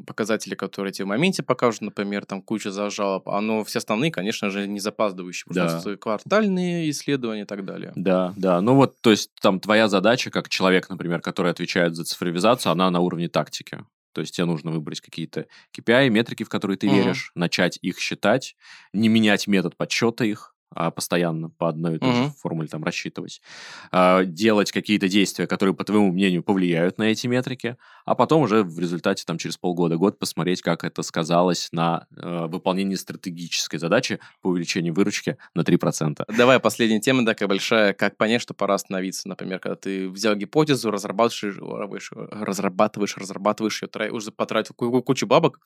показатели, 0.08 0.56
которые 0.56 0.92
тебе 0.92 1.06
в 1.06 1.10
моменте 1.10 1.44
покажут, 1.44 1.82
например, 1.82 2.26
там 2.26 2.42
куча 2.42 2.72
за 2.72 2.90
жалоб, 2.90 3.30
а 3.30 3.42
но 3.42 3.64
все 3.64 3.78
основные, 3.78 4.10
конечно 4.10 4.50
же, 4.50 4.68
не 4.68 4.80
запаздывающие, 4.80 5.46
потому 5.48 5.82
да. 5.84 5.98
квартальные 5.98 6.90
исследования 6.90 7.44
и 7.44 7.46
так 7.46 7.64
далее. 7.66 7.92
Да, 7.96 8.34
да. 8.36 8.62
Ну 8.62 8.76
вот, 8.76 9.00
то 9.02 9.12
есть 9.12 9.32
там 9.40 9.60
твоя 9.60 9.88
задача, 9.88 10.32
как 10.32 10.50
человек, 10.50 10.90
например, 10.90 11.22
который 11.22 11.52
отвечает 11.52 11.96
за 11.96 12.06
цифровизацию, 12.06 12.72
она 12.72 12.90
на 12.90 13.02
уровне 13.02 13.30
тактики. 13.30 13.84
То 14.14 14.22
есть 14.22 14.36
тебе 14.36 14.46
нужно 14.46 14.72
выбрать 14.72 15.00
какие-то 15.00 15.46
KPI, 15.78 16.10
метрики, 16.10 16.44
в 16.44 16.50
которые 16.50 16.78
ты 16.78 16.88
угу. 16.88 16.96
веришь, 16.96 17.32
начать 17.36 17.78
их 17.84 18.00
считать, 18.00 18.56
не 18.92 19.10
менять 19.10 19.46
метод 19.46 19.78
подсчета 19.78 20.26
их, 20.26 20.56
а 20.56 20.57
постоянно 20.92 21.50
по 21.50 21.70
одной 21.70 21.96
и 21.96 22.00
той 22.00 22.10
uh-huh. 22.10 22.24
же 22.26 22.34
формуле 22.38 22.68
там 22.68 22.84
рассчитывать, 22.84 23.42
а, 23.92 24.24
делать 24.24 24.72
какие-то 24.72 25.08
действия, 25.08 25.48
которые, 25.48 25.74
по 25.74 25.84
твоему 25.84 26.12
мнению, 26.12 26.44
повлияют 26.44 26.98
на 26.98 27.04
эти 27.04 27.28
метрики, 27.28 27.78
а 28.06 28.16
потом 28.16 28.44
уже 28.44 28.64
в 28.64 28.80
результате 28.80 29.24
там 29.26 29.38
через 29.38 29.58
полгода-год 29.58 30.20
посмотреть, 30.20 30.62
как 30.62 30.84
это 30.84 31.04
сказалось 31.04 31.70
на 31.72 32.08
э, 32.16 32.48
выполнении 32.48 32.96
стратегической 32.96 33.80
задачи 33.80 34.20
по 34.42 34.50
увеличению 34.50 34.94
выручки 34.94 35.38
на 35.54 35.62
3%. 35.62 36.24
Давай 36.36 36.60
последняя 36.60 37.00
тема 37.00 37.26
такая 37.26 37.48
большая, 37.48 37.94
как 37.94 38.18
понять, 38.18 38.42
что 38.42 38.54
пора 38.54 38.76
остановиться, 38.76 39.28
например, 39.28 39.60
когда 39.60 39.76
ты 39.76 40.10
взял 40.10 40.36
гипотезу, 40.36 40.92
разрабатываешь, 40.92 42.12
разрабатываешь, 42.12 43.18
разрабатываешь 43.18 43.82
ее, 43.82 44.12
уже 44.12 44.32
потратил 44.32 44.74
кучу 44.76 45.28
бабок, 45.28 45.60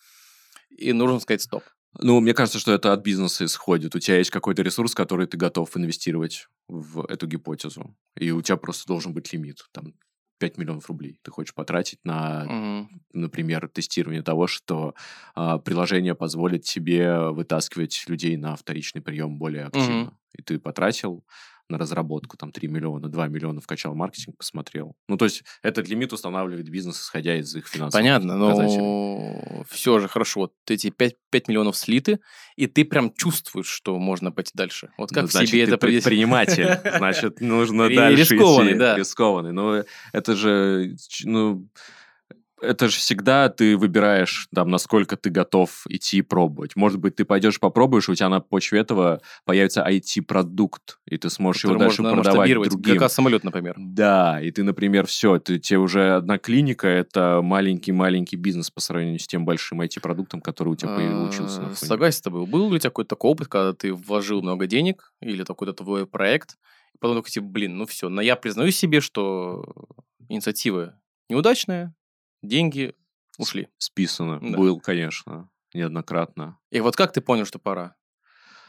и 0.69 0.93
нужно 0.93 1.19
сказать 1.19 1.41
стоп. 1.41 1.63
Ну, 1.99 2.19
мне 2.21 2.34
кажется, 2.34 2.60
что 2.60 2.71
это 2.73 2.93
от 2.93 3.01
бизнеса 3.04 3.45
исходит. 3.45 3.95
У 3.95 3.99
тебя 3.99 4.17
есть 4.17 4.30
какой-то 4.30 4.62
ресурс, 4.62 4.95
который 4.95 5.27
ты 5.27 5.38
готов 5.38 5.75
инвестировать 5.75 6.47
в 6.67 7.06
эту 7.08 7.27
гипотезу. 7.27 7.95
И 8.17 8.32
у 8.32 8.41
тебя 8.41 8.58
просто 8.58 8.88
должен 8.88 9.13
быть 9.13 9.32
лимит. 9.34 9.65
Там 9.73 9.93
5 10.39 10.58
миллионов 10.58 10.88
рублей 10.88 11.19
ты 11.21 11.32
хочешь 11.32 11.54
потратить 11.54 11.99
на, 12.04 12.45
Мгм. 12.45 13.01
например, 13.13 13.67
тестирование 13.67 14.23
того, 14.23 14.47
что 14.47 14.95
а, 15.36 15.60
приложение 15.60 16.15
позволит 16.15 16.63
тебе 16.63 17.30
вытаскивать 17.30 18.06
людей 18.08 18.38
на 18.38 18.56
вторичный 18.56 19.01
прием 19.01 19.38
более 19.38 19.65
активно. 19.65 20.17
И 20.38 20.41
ты 20.41 20.60
потратил 20.60 21.25
на 21.71 21.77
разработку 21.77 22.38
там 22.38 22.51
3 22.51 22.67
миллиона, 22.67 23.10
2 23.10 23.27
миллиона 23.27 23.62
вкачал 23.62 23.95
маркетинг, 23.95 24.38
посмотрел. 24.38 24.95
Ну, 25.07 25.17
то 25.17 25.25
есть 25.25 25.43
этот 25.63 25.88
лимит 25.88 26.13
устанавливает 26.13 26.69
бизнес, 26.69 27.01
исходя 27.01 27.36
из 27.36 27.55
их 27.55 27.67
финансовых 27.67 28.03
Понятно, 28.03 28.38
но 28.38 29.63
все 29.69 29.99
же 29.99 30.07
хорошо. 30.07 30.41
Вот 30.41 30.53
эти 30.67 30.89
5, 30.89 31.15
5 31.29 31.47
миллионов 31.47 31.77
слиты, 31.77 32.19
и 32.55 32.67
ты 32.67 32.86
прям 32.86 33.13
чувствуешь, 33.13 33.67
что 33.67 33.97
можно 33.97 34.31
пойти 34.31 34.51
дальше. 34.53 34.89
Вот 34.97 35.10
как 35.10 35.23
Ну, 35.23 35.27
значит, 35.29 35.49
себе 35.49 35.63
это 35.63 35.77
предприниматель, 35.77 36.79
значит, 36.97 37.41
нужно 37.41 37.89
дальше 37.89 38.34
рискованный, 38.36 38.75
да. 38.75 38.97
Рискованный. 38.97 39.53
Но 39.53 39.84
это 40.13 40.36
же, 40.36 40.95
ну, 41.23 41.67
это 42.62 42.88
же 42.88 42.97
всегда 42.97 43.50
ты 43.50 43.76
выбираешь, 43.76 44.47
там, 44.54 44.69
насколько 44.69 45.17
ты 45.17 45.30
готов 45.30 45.86
идти 45.89 46.17
и 46.17 46.21
пробовать. 46.21 46.76
Может 46.76 47.00
быть, 47.00 47.15
ты 47.15 47.26
пойдешь 47.26 47.60
попробуешь, 47.60 48.08
у 48.10 48.15
тебя 48.15 48.30
на 48.30 48.39
почве 48.39 48.80
этого 48.80 49.21
появится 49.45 49.86
IT-продукт, 49.88 51.00
и 51.06 51.17
ты 51.17 51.30
сможешь 51.30 51.63
его 51.63 51.74
который 51.74 51.88
дальше 51.88 52.02
можно 52.02 52.21
продавать 52.21 52.54
другим. 52.69 52.97
как 52.97 53.12
самолет, 53.12 53.43
например. 53.43 53.76
Да, 53.78 54.39
и 54.41 54.52
ты, 54.52 54.63
например, 54.63 55.08
все, 55.08 55.39
ты, 55.39 55.60
тебе 55.60 55.80
уже 55.80 56.15
одна 56.15 56.38
клиника, 56.38 56.88
это 56.88 57.41
маленький-маленький 57.43 58.36
бизнес 58.36 58.69
по 58.69 58.80
сравнению 58.80 59.19
с 59.19 59.28
тем 59.28 59.43
большим 59.43 59.82
IT-продуктом, 59.82 60.41
который 60.41 60.69
у 60.69 60.76
тебя 60.76 60.95
получился. 60.95 61.65
А. 61.65 61.76
Согласен 61.76 62.19
с 62.19 62.21
тобой. 62.21 62.45
Был 62.45 62.69
ли 62.69 62.76
у 62.76 62.80
тебя 62.80 62.89
какой-то 62.89 63.10
такой 63.10 63.32
опыт, 63.32 63.47
когда 63.47 63.74
ты 63.74 63.93
вложил 63.93 64.41
много 64.41 64.67
денег 64.67 65.13
или 65.21 65.43
какой-то 65.43 65.74
твой 65.74 66.06
проект, 66.06 66.58
и 66.93 66.97
потом 67.00 67.17
такой, 67.17 67.32
типа, 67.32 67.45
блин, 67.45 67.78
ну 67.78 67.86
все, 67.86 68.10
но 68.10 68.21
я 68.21 68.36
признаю 68.36 68.71
себе, 68.71 69.02
что 69.02 69.65
инициатива 70.30 71.00
неудачная, 71.30 71.95
деньги 72.41 72.93
ушли. 73.38 73.67
Списано. 73.77 74.39
Да. 74.41 74.58
Был, 74.58 74.80
конечно, 74.80 75.49
неоднократно. 75.73 76.58
И 76.69 76.80
вот 76.80 76.95
как 76.95 77.13
ты 77.13 77.21
понял, 77.21 77.45
что 77.45 77.60
пора? 77.60 77.95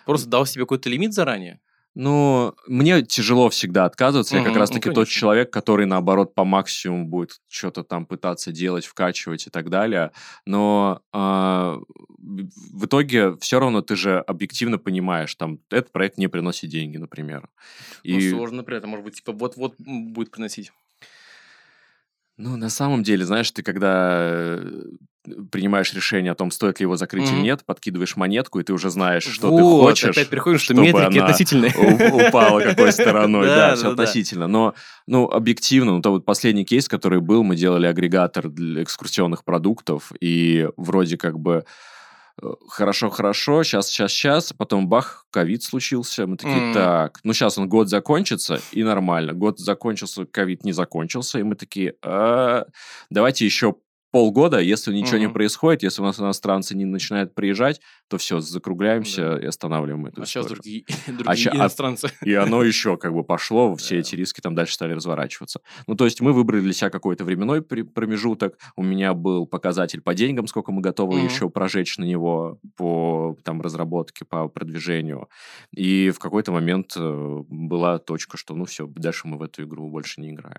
Просто 0.06 0.28
дал 0.28 0.46
себе 0.46 0.64
какой-то 0.64 0.88
лимит 0.88 1.12
заранее? 1.14 1.60
Ну, 1.94 2.54
мне 2.66 3.02
тяжело 3.02 3.50
всегда 3.50 3.84
отказываться. 3.84 4.36
Я 4.36 4.44
как 4.44 4.56
раз-таки 4.56 4.88
ну, 4.88 4.94
тот 4.94 5.08
человек, 5.08 5.52
который, 5.52 5.84
наоборот, 5.84 6.34
по 6.34 6.44
максимуму 6.44 7.06
будет 7.06 7.40
что-то 7.48 7.84
там 7.84 8.06
пытаться 8.06 8.50
делать, 8.50 8.86
вкачивать 8.86 9.46
и 9.46 9.50
так 9.50 9.68
далее. 9.68 10.10
Но 10.46 11.02
а, 11.12 11.78
в 12.18 12.86
итоге 12.86 13.36
все 13.36 13.60
равно 13.60 13.82
ты 13.82 13.94
же 13.94 14.20
объективно 14.20 14.78
понимаешь, 14.78 15.34
там, 15.34 15.58
этот 15.68 15.92
проект 15.92 16.16
не 16.16 16.28
приносит 16.28 16.70
деньги, 16.70 16.96
например. 16.96 17.50
Ну, 18.04 18.18
И, 18.18 18.30
сложно 18.30 18.64
при 18.64 18.78
этом, 18.78 18.90
может 18.90 19.04
быть, 19.04 19.16
типа, 19.16 19.32
вот-вот 19.32 19.74
будет 19.78 20.30
приносить. 20.30 20.72
Ну, 22.36 22.56
на 22.56 22.68
самом 22.70 23.02
деле, 23.02 23.24
знаешь, 23.24 23.50
ты 23.50 23.62
когда 23.62 24.08
э, 24.20 24.82
принимаешь 25.50 25.92
решение 25.94 26.32
о 26.32 26.34
том, 26.34 26.50
стоит 26.50 26.80
ли 26.80 26.84
его 26.84 26.96
закрыть 26.96 27.24
или 27.28 27.34
Мгм. 27.34 27.42
нет, 27.42 27.64
подкидываешь 27.64 28.16
монетку, 28.16 28.58
и 28.58 28.64
ты 28.64 28.72
уже 28.72 28.90
знаешь, 28.90 29.22
что 29.24 29.50
вот, 29.50 29.56
ты 29.58 29.62
хочешь. 29.62 30.16
опять 30.16 30.28
приходим, 30.28 30.58
что 30.58 30.74
метрики 30.74 31.18
относительные. 31.18 31.72
упала 32.28 32.60
какой 32.60 32.92
стороной, 32.92 33.46
Да, 33.46 33.54
да, 33.56 33.68
да, 33.70 33.74
все 33.76 33.84
да. 33.84 33.90
относительно. 33.90 34.46
Но, 34.48 34.74
ну, 35.06 35.26
объективно, 35.30 35.92
ну, 35.92 36.02
то 36.02 36.10
вот 36.10 36.24
последний 36.24 36.64
кейс, 36.64 36.88
который 36.88 37.20
был, 37.20 37.44
мы 37.44 37.54
делали 37.54 37.86
агрегатор 37.86 38.48
для 38.48 38.82
экскурсионных 38.82 39.44
продуктов, 39.44 40.10
и 40.20 40.68
вроде 40.76 41.16
как 41.18 41.38
бы 41.38 41.64
э, 42.40 42.46
хорошо-хорошо, 42.68 43.62
сейчас, 43.64 43.88
сейчас, 43.88 44.12
сейчас, 44.12 44.52
потом 44.52 44.88
бах, 44.88 45.26
ковид 45.30 45.62
случился, 45.62 46.26
мы 46.26 46.36
такие, 46.36 46.68
М. 46.68 46.72
так, 46.74 47.18
ну 47.24 47.32
сейчас 47.32 47.58
он 47.58 47.68
год 47.68 47.88
закончится, 47.88 48.60
и 48.70 48.82
нормально. 48.84 49.32
Год 49.32 49.58
закончился, 49.58 50.24
ковид 50.24 50.64
не 50.64 50.72
закончился, 50.72 51.38
и 51.38 51.42
мы 51.42 51.54
такие, 51.56 51.94
«А, 52.02 52.66
давайте 53.10 53.44
еще 53.44 53.74
полгода, 54.12 54.60
если 54.60 54.94
ничего 54.94 55.18
не 55.18 55.24
Мгм. 55.26 55.34
происходит, 55.34 55.82
если 55.82 56.02
у 56.02 56.04
нас 56.04 56.20
иностранцы 56.20 56.76
не 56.76 56.84
начинают 56.84 57.34
приезжать, 57.34 57.80
то 58.08 58.18
все, 58.18 58.40
закругляемся 58.40 59.36
и 59.38 59.46
останавливаем 59.46 60.06
эту 60.06 60.22
А 60.22 60.26
сейчас 60.26 60.44
историю. 60.44 60.62
другие, 60.62 60.84
ща- 61.06 61.12
другие 61.12 61.50
а- 61.50 61.56
иностранцы. 61.56 62.08
И 62.22 62.34
оно 62.34 62.62
еще 62.62 62.96
как 62.96 63.12
бы 63.14 63.24
пошло, 63.24 63.74
все 63.76 63.94
Да. 63.96 64.00
эти 64.02 64.14
риски 64.14 64.40
там 64.40 64.54
дальше 64.54 64.74
стали 64.74 64.92
разворачиваться. 64.92 65.60
Ну, 65.86 65.94
то 65.96 66.04
есть 66.04 66.20
мы 66.20 66.32
выбрали 66.32 66.60
для 66.60 66.72
себя 66.74 66.90
какой-то 66.90 67.24
временной 67.24 67.62
промежуток. 67.62 68.58
У 68.76 68.82
меня 68.82 69.14
был 69.14 69.46
показатель 69.46 70.02
по 70.02 70.14
деньгам, 70.14 70.46
сколько 70.46 70.72
мы 70.72 70.82
готовы 70.82 71.16
Мгм. 71.16 71.26
еще 71.26 71.48
прожечь 71.50 71.96
на 71.98 72.04
него 72.04 72.58
по 72.76 73.36
там 73.44 73.62
разработке, 73.62 74.24
по 74.26 74.46
продвижению. 74.48 75.28
И 75.72 76.10
в 76.10 76.18
какой-то 76.18 76.52
момент 76.52 76.92
э, 76.96 77.42
была 77.48 77.98
точка, 77.98 78.36
что 78.36 78.54
ну 78.54 78.66
все, 78.66 78.86
дальше 78.86 79.26
мы 79.26 79.38
в 79.38 79.42
эту 79.42 79.64
игру 79.64 79.88
больше 79.88 80.20
не 80.20 80.30
играем. 80.32 80.58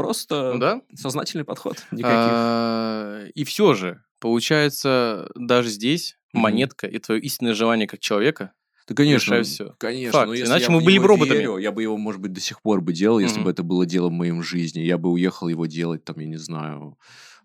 Просто 0.00 0.54
да. 0.58 0.80
сознательный 0.94 1.44
подход. 1.44 1.76
Никаких. 1.90 2.08
А, 2.10 3.26
И 3.34 3.44
все 3.44 3.74
же, 3.74 4.02
получается, 4.18 5.30
даже 5.34 5.68
здесь 5.68 6.16
монетка 6.32 6.86
и 6.86 6.98
твое 6.98 7.20
истинное 7.20 7.54
желание 7.54 7.86
как 7.86 8.00
человека. 8.00 8.52
Да, 8.90 8.96
конечно. 8.96 9.42
всё. 9.42 9.74
Конечно. 9.78 10.12
Факт. 10.12 10.26
но 10.28 10.34
если 10.34 10.50
Иначе 10.50 10.64
я 10.66 10.70
мы 10.70 10.80
были 10.80 10.98
бы 10.98 11.06
роботами. 11.06 11.38
верю, 11.38 11.56
я 11.58 11.72
бы 11.72 11.82
его, 11.82 11.96
может 11.96 12.20
быть, 12.20 12.32
до 12.32 12.40
сих 12.40 12.60
пор 12.62 12.80
бы 12.80 12.92
делал, 12.92 13.18
если 13.20 13.36
Мгм. 13.36 13.44
бы 13.44 13.50
это 13.52 13.62
было 13.62 13.86
делом 13.86 14.14
в 14.40 14.44
жизни. 14.44 14.80
Я 14.80 14.98
бы 14.98 15.10
уехал 15.10 15.48
его 15.48 15.66
делать, 15.66 16.04
там, 16.04 16.18
я 16.18 16.26
не 16.26 16.36
знаю, 16.38 16.98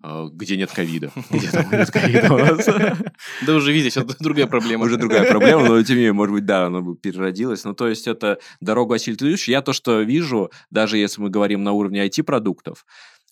э, 0.03 0.27
где 0.33 0.57
нет 0.57 0.71
ковида. 0.71 1.11
Где 1.31 1.49
там 1.51 1.71
нет 1.71 1.89
ковида 1.91 2.33
у 2.33 2.37
нас? 2.37 2.67
Да 3.45 3.53
уже 3.55 3.71
видишь, 3.71 3.97
это 3.97 4.15
другая 4.19 4.47
проблема. 4.47 4.85
Уже 4.85 4.97
другая 4.97 5.29
проблема, 5.29 5.63
но 5.67 5.81
тем 5.83 5.95
не 5.95 6.01
менее, 6.01 6.13
может 6.13 6.33
быть, 6.33 6.45
да, 6.45 6.65
оно 6.65 6.81
бы 6.81 6.95
переродилось. 6.95 7.63
Ну, 7.63 7.73
то 7.73 7.87
есть 7.87 8.07
это 8.07 8.37
дорогу 8.59 8.93
осилит 8.93 9.21
Я 9.47 9.61
то, 9.61 9.73
что 9.73 10.01
вижу, 10.01 10.51
даже 10.69 10.97
если 10.97 11.21
мы 11.21 11.29
говорим 11.29 11.63
на 11.63 11.71
уровне 11.71 12.05
IT-продуктов, 12.05 12.85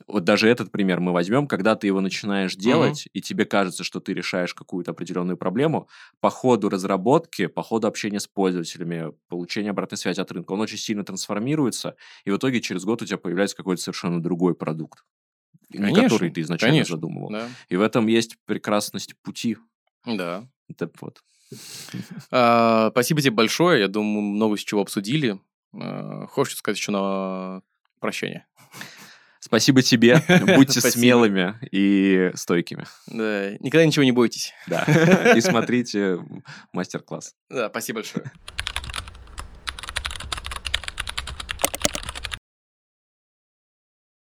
вот 0.07 0.23
даже 0.23 0.47
этот 0.49 0.71
пример 0.71 0.99
мы 0.99 1.11
возьмем, 1.11 1.47
когда 1.47 1.75
ты 1.75 1.87
его 1.87 2.01
начинаешь 2.01 2.55
делать, 2.55 3.07
и 3.13 3.21
тебе 3.21 3.45
кажется, 3.45 3.83
что 3.83 3.99
ты 3.99 4.13
решаешь 4.13 4.53
какую-то 4.53 4.91
определенную 4.91 5.37
проблему, 5.37 5.87
по 6.19 6.29
ходу 6.29 6.69
разработки, 6.69 7.47
по 7.47 7.63
ходу 7.63 7.87
общения 7.87 8.19
с 8.19 8.27
пользователями, 8.27 9.13
получения 9.29 9.69
обратной 9.69 9.97
связи 9.97 10.19
от 10.19 10.31
рынка, 10.31 10.51
он 10.51 10.61
очень 10.61 10.77
сильно 10.77 11.03
трансформируется, 11.03 11.95
и 12.25 12.31
в 12.31 12.37
итоге 12.37 12.61
через 12.61 12.83
год 12.83 13.01
у 13.01 13.05
тебя 13.05 13.17
появляется 13.17 13.55
какой-то 13.55 13.81
совершенно 13.81 14.21
другой 14.21 14.55
продукт, 14.55 15.05
не 15.69 15.79
Конечно, 15.79 16.03
который 16.03 16.31
ты 16.31 16.41
изначально 16.41 16.73
конечно, 16.73 16.95
задумывал. 16.95 17.29
Да. 17.31 17.49
И 17.69 17.75
в 17.75 17.81
этом 17.81 18.07
есть 18.07 18.37
прекрасность 18.45 19.15
пути. 19.21 19.57
Да. 20.05 20.47
Это 20.69 20.89
вот. 21.01 21.23
А, 22.31 22.89
Спасибо 22.91 23.21
тебе 23.21 23.31
большое. 23.31 23.81
Я 23.81 23.87
думаю, 23.87 24.21
много 24.21 24.57
с 24.57 24.61
чего 24.61 24.81
обсудили. 24.81 25.39
А, 25.73 26.25
Хочешь 26.27 26.57
сказать 26.57 26.77
еще 26.77 26.91
на 26.91 27.61
прощание? 27.99 28.47
Спасибо 29.43 29.81
тебе. 29.81 30.23
Будьте 30.55 30.79
смелыми 30.79 31.55
и 31.69 32.31
стойкими. 32.33 32.85
Да, 33.07 33.51
никогда 33.59 33.85
ничего 33.85 34.05
не 34.05 34.13
бойтесь. 34.13 34.53
Да. 34.67 34.85
И 35.35 35.41
смотрите 35.41 36.19
мастер-класс. 36.71 37.35
Да, 37.49 37.67
спасибо 37.67 37.97
большое. 37.97 38.31